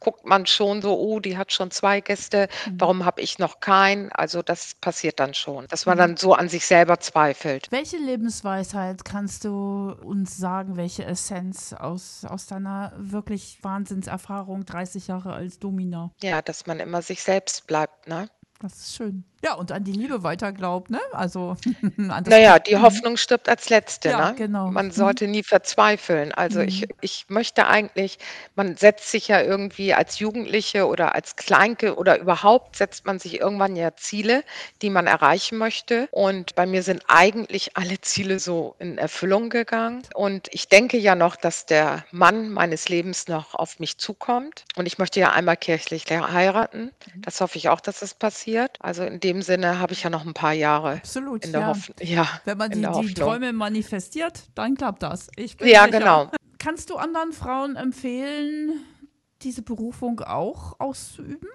guckt 0.00 0.26
man 0.26 0.44
schon 0.46 0.82
so, 0.82 0.98
oh, 0.98 1.18
die 1.18 1.38
hat 1.38 1.50
schon 1.50 1.70
zwei 1.70 2.00
Gäste, 2.02 2.48
Mhm. 2.66 2.74
warum 2.78 3.04
habe 3.06 3.22
ich 3.22 3.38
noch 3.38 3.60
keinen? 3.60 4.12
Also 4.12 4.42
das 4.42 4.74
passiert 4.74 5.18
dann 5.18 5.32
schon, 5.32 5.66
dass 5.68 5.86
man 5.86 5.96
Mhm. 5.96 6.00
dann 6.00 6.16
so 6.18 6.34
an 6.34 6.48
sich 6.50 6.66
selber 6.66 7.00
zweifelt. 7.00 7.68
Welche 7.70 7.96
Lebensweisheit 7.96 9.04
kannst 9.06 9.44
du 9.46 9.96
uns 10.04 10.36
sagen, 10.36 10.76
welche 10.76 11.04
Essenz 11.06 11.72
aus, 11.72 12.24
aus 12.28 12.44
deiner 12.46 12.92
wirklich 12.98 13.58
Wahnsinnserfahrung, 13.62 14.66
30 14.66 15.06
Jahre 15.08 15.32
als 15.32 15.58
Domina? 15.58 16.10
Ja, 16.22 16.42
dass 16.42 16.66
man 16.66 16.80
immer 16.80 17.00
sich 17.00 17.22
selbst 17.22 17.66
bleibt, 17.66 18.06
ne? 18.06 18.28
Das 18.60 18.74
ist 18.76 18.94
schön. 18.96 19.24
Ja, 19.44 19.54
und 19.54 19.72
an 19.72 19.84
die 19.84 19.92
Liebe 19.92 20.22
weiter 20.22 20.52
glaubt, 20.52 20.90
ne? 20.90 21.00
Also 21.12 21.56
an 22.08 22.24
das 22.24 22.28
Naja, 22.30 22.58
die 22.58 22.76
Mhm. 22.76 22.82
Hoffnung 22.82 23.16
stirbt 23.18 23.48
als 23.48 23.68
Letzte, 23.68 24.08
Ja, 24.10 24.30
ne? 24.30 24.34
genau. 24.36 24.70
Man 24.70 24.86
Mhm. 24.86 24.90
sollte 24.90 25.26
nie 25.28 25.42
verzweifeln. 25.42 26.32
Also 26.32 26.60
ich, 26.60 26.86
Mhm. 26.86 26.94
ich 27.02 27.26
möchte 27.28 27.66
eigentlich, 27.66 28.18
man 28.54 28.76
setzt 28.76 29.10
sich 29.10 29.28
ja 29.28 29.42
irgendwie 29.42 29.92
als 29.92 30.18
Jugendliche 30.18 30.86
oder 30.86 31.14
als 31.14 31.36
Kleinke 31.36 31.96
oder 31.96 32.18
überhaupt 32.18 32.76
setzt 32.76 33.04
man 33.06 33.18
sich 33.18 33.40
irgendwann 33.40 33.76
ja 33.76 33.94
Ziele, 33.96 34.44
die 34.82 34.88
man 34.90 35.06
erreichen 35.06 35.58
möchte. 35.58 36.08
Und 36.10 36.54
bei 36.54 36.66
mir 36.66 36.82
sind 36.82 37.02
eigentlich 37.08 37.76
alle 37.76 38.00
Ziele 38.00 38.38
so 38.38 38.74
in 38.78 38.96
Erfüllung 38.98 39.50
gegangen. 39.50 40.02
Und 40.14 40.48
ich 40.52 40.68
denke 40.68 40.96
ja 40.96 41.14
noch, 41.14 41.36
dass 41.36 41.66
der 41.66 42.04
Mann 42.10 42.48
meines 42.50 42.88
Lebens 42.88 43.28
noch 43.28 43.54
auf 43.54 43.78
mich 43.78 43.98
zukommt. 43.98 44.64
Und 44.76 44.86
ich 44.86 44.98
möchte 44.98 45.20
ja 45.20 45.32
einmal 45.32 45.56
kirchlich 45.58 46.04
heiraten. 46.10 46.92
Mhm. 47.14 47.22
Das 47.22 47.40
hoffe 47.40 47.58
ich 47.58 47.68
auch, 47.68 47.80
dass 47.80 48.02
es 48.02 48.14
passiert. 48.14 48.78
Also 48.80 49.04
in 49.04 49.20
dem 49.20 49.33
Sinne 49.42 49.78
habe 49.78 49.92
ich 49.92 50.02
ja 50.02 50.10
noch 50.10 50.24
ein 50.26 50.34
paar 50.34 50.52
Jahre 50.52 50.92
Absolut, 50.96 51.44
in 51.44 51.52
der 51.52 51.60
ja. 51.62 51.66
Hoffnung. 51.68 51.96
Ja, 52.00 52.28
Wenn 52.44 52.58
man 52.58 52.70
in 52.72 52.78
die, 52.78 52.82
der 52.82 53.02
die. 53.02 53.14
Träume 53.14 53.52
manifestiert, 53.52 54.44
dann 54.54 54.74
klappt 54.76 55.02
das. 55.02 55.28
Ich 55.36 55.56
bin 55.56 55.68
Ja, 55.68 55.84
sicher. 55.84 55.98
genau. 55.98 56.30
Kannst 56.58 56.90
du 56.90 56.96
anderen 56.96 57.32
Frauen 57.32 57.76
empfehlen, 57.76 58.80
diese 59.42 59.62
Berufung 59.62 60.20
auch 60.20 60.78
auszuüben? 60.80 61.48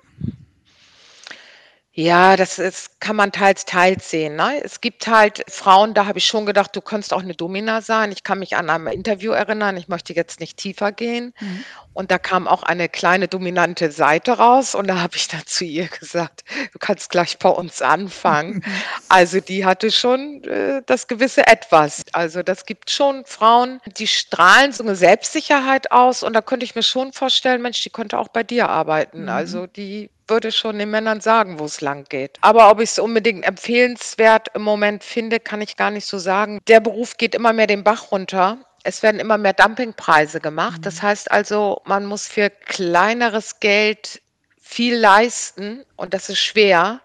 Ja, 1.92 2.38
das 2.38 2.60
ist 2.60 3.02
kann 3.02 3.15
man 3.15 3.32
teils, 3.32 3.65
teils 3.65 4.10
sehen, 4.12 4.36
ne? 4.36 4.62
Es 4.63 4.80
gibt 4.80 5.08
halt 5.08 5.44
Frauen, 5.50 5.94
da 5.96 6.06
habe 6.06 6.20
ich 6.20 6.28
schon 6.28 6.46
gedacht, 6.46 6.76
du 6.76 6.82
könntest 6.82 7.13
auch 7.13 7.24
'ne 7.24 7.34
Domina 7.34 7.82
sein. 7.82 8.12
Ich 8.12 8.24
kann 8.24 8.39
mich 8.39 8.56
an 8.56 8.70
einem 8.70 8.88
Interview 8.88 9.32
erinnern, 9.32 9.76
ich 9.76 9.88
möchte 9.88 10.13
jetzt 10.13 10.39
nicht 10.39 10.58
tiefer 10.58 10.92
gehen. 10.92 11.34
Mhm. 11.39 11.65
Und 12.00 12.12
da 12.12 12.18
kam 12.18 12.48
auch 12.48 12.64
eine 12.64 12.88
kleine 12.88 13.28
dominante 13.28 13.92
Seite 13.92 14.38
raus 14.38 14.74
und 14.74 14.88
da 14.88 15.02
habe 15.02 15.18
ich 15.18 15.28
dann 15.28 15.46
zu 15.46 15.66
ihr 15.66 15.90
gesagt: 15.90 16.46
„Du 16.72 16.80
kannst 16.80 17.10
gleich 17.10 17.38
bei 17.40 17.50
uns 17.50 17.82
anfangen.“ 17.82 18.64
Also, 19.10 19.42
die 19.42 19.66
hatte 19.66 19.92
schon, 19.92 20.42
äh, 20.46 20.82
das 20.86 21.08
gewisse 21.08 21.46
Etwas. 21.46 22.04
Also, 22.14 22.42
das 22.42 22.66
gibt 22.66 22.90
schon 22.90 23.26
Frauen, 23.26 23.82
die 23.98 24.08
strahlen 24.08 24.72
so 24.72 24.82
'ne 24.82 24.96
Selbstsicherheit 24.96 25.92
aus 25.92 26.24
und 26.24 26.32
da 26.32 26.42
könnte 26.42 26.64
ich 26.64 26.74
mir 26.74 26.84
schon 26.84 27.12
vorstellen: 27.12 27.62
„Mensch, 27.62 27.82
die 27.84 27.90
könnte 27.90 28.18
auch 28.18 28.30
bei 28.30 28.44
dir 28.44 28.70
arbeiten.“ 28.70 29.24
Mhm. 29.24 29.30
Also, 29.30 29.68
die 29.68 30.10
würde 30.30 30.54
schon 30.54 30.80
den 30.80 30.92
Männern 30.92 31.20
sagen, 31.20 31.60
wo's 31.60 31.82
langgeht. 31.82 32.38
Aber 32.40 32.72
ob 32.72 32.80
ich's 32.80 32.98
unbedingt 32.98 33.44
empfehlenswert 33.44 34.48
im 34.54 34.62
Moment 34.62 35.04
finde, 35.04 35.42
kann 35.42 35.60
ich 35.62 35.76
gar 35.76 35.92
nicht 35.92 36.06
so 36.06 36.18
sagen. 36.18 36.60
Der 36.70 36.80
Beruf 36.80 37.18
geht 37.18 37.36
immer 37.36 37.52
mehr 37.52 37.68
den 37.68 37.84
Bach 37.84 38.12
runter. 38.14 38.60
Es 38.84 39.04
werden 39.04 39.20
immer 39.20 39.38
mehr 39.38 39.54
Dumpingpreise 39.54 40.39
gemacht. 40.39 40.86
Das 40.86 41.02
Mhm. 41.02 41.08
heißt 41.08 41.32
also, 41.32 41.82
man 41.86 42.06
muss 42.06 42.28
für 42.28 42.50
kleineres 42.50 43.60
Geld 43.60 44.22
viel 44.62 44.96
leisten 44.98 45.86
und 45.96 46.13
das 46.13 46.30
ist 46.30 46.39
schwer. 46.39 47.02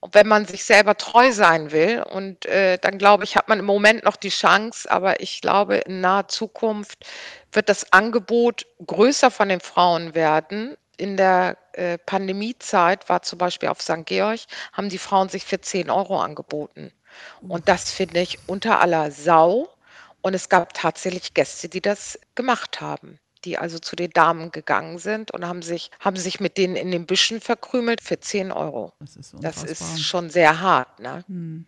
Und 0.00 0.14
wenn 0.14 0.28
man 0.28 0.46
sich 0.46 0.64
selber 0.64 0.96
treu 0.96 1.32
sein 1.32 1.72
will 1.72 2.02
und, 2.02 2.46
äh, 2.46 2.78
dann 2.78 2.98
glaube 2.98 3.24
ich, 3.24 3.36
hat 3.36 3.48
man 3.48 3.58
im 3.58 3.64
Moment 3.64 4.04
noch 4.04 4.16
die 4.16 4.28
Chance, 4.28 4.90
aber 4.90 5.20
ich 5.20 5.40
glaube, 5.40 5.76
in 5.78 6.00
naher 6.00 6.28
Zukunft 6.28 7.04
wird 7.52 7.68
das 7.68 7.92
Angebot 7.92 8.66
größer 8.86 9.30
von 9.30 9.48
den 9.48 9.60
Frauen 9.60 10.14
werden. 10.14 10.76
In 10.98 11.16
der, 11.16 11.56
äh, 11.72 11.98
Pandemiezeit 11.98 13.08
war 13.08 13.22
zum 13.22 13.38
Beispiel 13.38 13.68
auf 13.68 13.80
St. 13.82 14.04
Georg 14.06 14.40
haben 14.72 14.88
die 14.90 14.98
Frauen 14.98 15.28
sich 15.28 15.44
für 15.44 15.60
10 15.60 15.90
€ 15.90 16.20
angeboten. 16.20 16.92
Und 17.48 17.68
das 17.68 17.90
finde 17.90 18.20
ich 18.20 18.38
unter 18.46 18.80
aller 18.80 19.10
Sau. 19.10 19.68
Und 20.26 20.34
es 20.34 20.48
gab 20.48 20.74
tatsächlich 20.74 21.34
Gäste, 21.34 21.68
die 21.68 21.80
das 21.80 22.18
gemacht 22.34 22.80
haben, 22.80 23.20
die 23.44 23.58
also 23.58 23.78
zu 23.78 23.94
den 23.94 24.10
Damen 24.10 24.50
gegangen 24.50 24.98
sind 24.98 25.30
und 25.30 25.46
haben 25.46 25.62
sich 25.62 25.92
haben 26.00 26.16
sich 26.16 26.40
mit 26.40 26.58
denen 26.58 26.74
in 26.74 26.90
den 26.90 27.06
Büschen 27.06 27.40
verkrümelt 27.40 28.00
für 28.00 28.18
10 28.18 28.52
€. 28.52 28.90
Das 28.98 29.14
ist 29.14 29.34
Das 29.40 29.62
ist 29.62 30.02
schon 30.02 30.28
sehr 30.28 30.60
hart, 30.60 30.98
ne? 30.98 31.22
Mhm. 31.28 31.64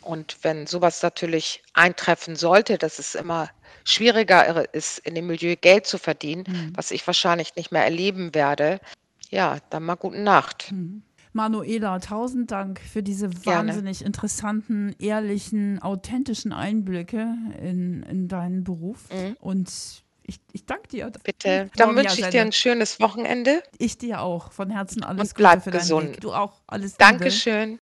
Und 0.00 0.38
wenn 0.42 0.66
so 0.66 0.82
was 0.82 1.00
natürlich 1.00 1.62
eintreffen 1.74 2.34
sollte, 2.34 2.76
dass 2.76 2.98
es 2.98 3.14
immer 3.14 3.50
schwieriger 3.84 4.74
ist, 4.74 4.98
in 4.98 5.14
dem 5.14 5.28
Milieu 5.28 5.54
Geld 5.54 5.86
zu 5.86 5.98
verdienen, 5.98 6.42
Mhm. 6.48 6.72
was 6.74 6.90
ich 6.90 7.06
wahrscheinlich 7.06 7.54
nicht 7.54 7.70
mehr 7.70 7.84
erleben 7.84 8.34
werde, 8.34 8.80
ja, 9.30 9.58
dann 9.70 9.84
mal 9.84 9.94
gute 9.94 10.18
Nacht. 10.18 10.72
Mhm. 10.72 11.02
Manuela, 11.36 12.00
tausend 12.00 12.50
Dank 12.50 12.80
für 12.80 13.02
diese 13.02 13.28
Gerne. 13.28 13.68
wahnsinnig 13.68 14.04
interessanten, 14.04 14.96
ehrlichen, 14.98 15.80
authentischen 15.80 16.52
Einblicke 16.52 17.36
in, 17.62 18.02
in 18.02 18.26
deinen 18.26 18.64
Beruf. 18.64 19.04
Mhm. 19.12 19.36
Und 19.38 19.70
ich, 20.24 20.40
ich 20.52 20.64
danke 20.66 20.88
dir. 20.88 21.12
Bitte. 21.22 21.70
Dann 21.76 21.94
wünsche 21.94 22.20
ich 22.20 22.28
dir 22.28 22.40
ein 22.40 22.52
schönes 22.52 22.98
Wochenende. 22.98 23.62
Ich 23.78 23.98
dir 23.98 24.22
auch. 24.22 24.50
Von 24.50 24.70
Herzen 24.70 25.04
alles 25.04 25.20
Und 25.20 25.28
Gute 25.28 25.42
bleib 25.42 25.62
für 25.62 25.70
deinen 25.70 25.80
gesund. 25.80 26.08
Weg. 26.08 26.20
Du 26.20 26.32
auch. 26.32 26.54
Alles 26.66 26.92
Liebe. 26.92 26.98
Dankeschön. 26.98 27.78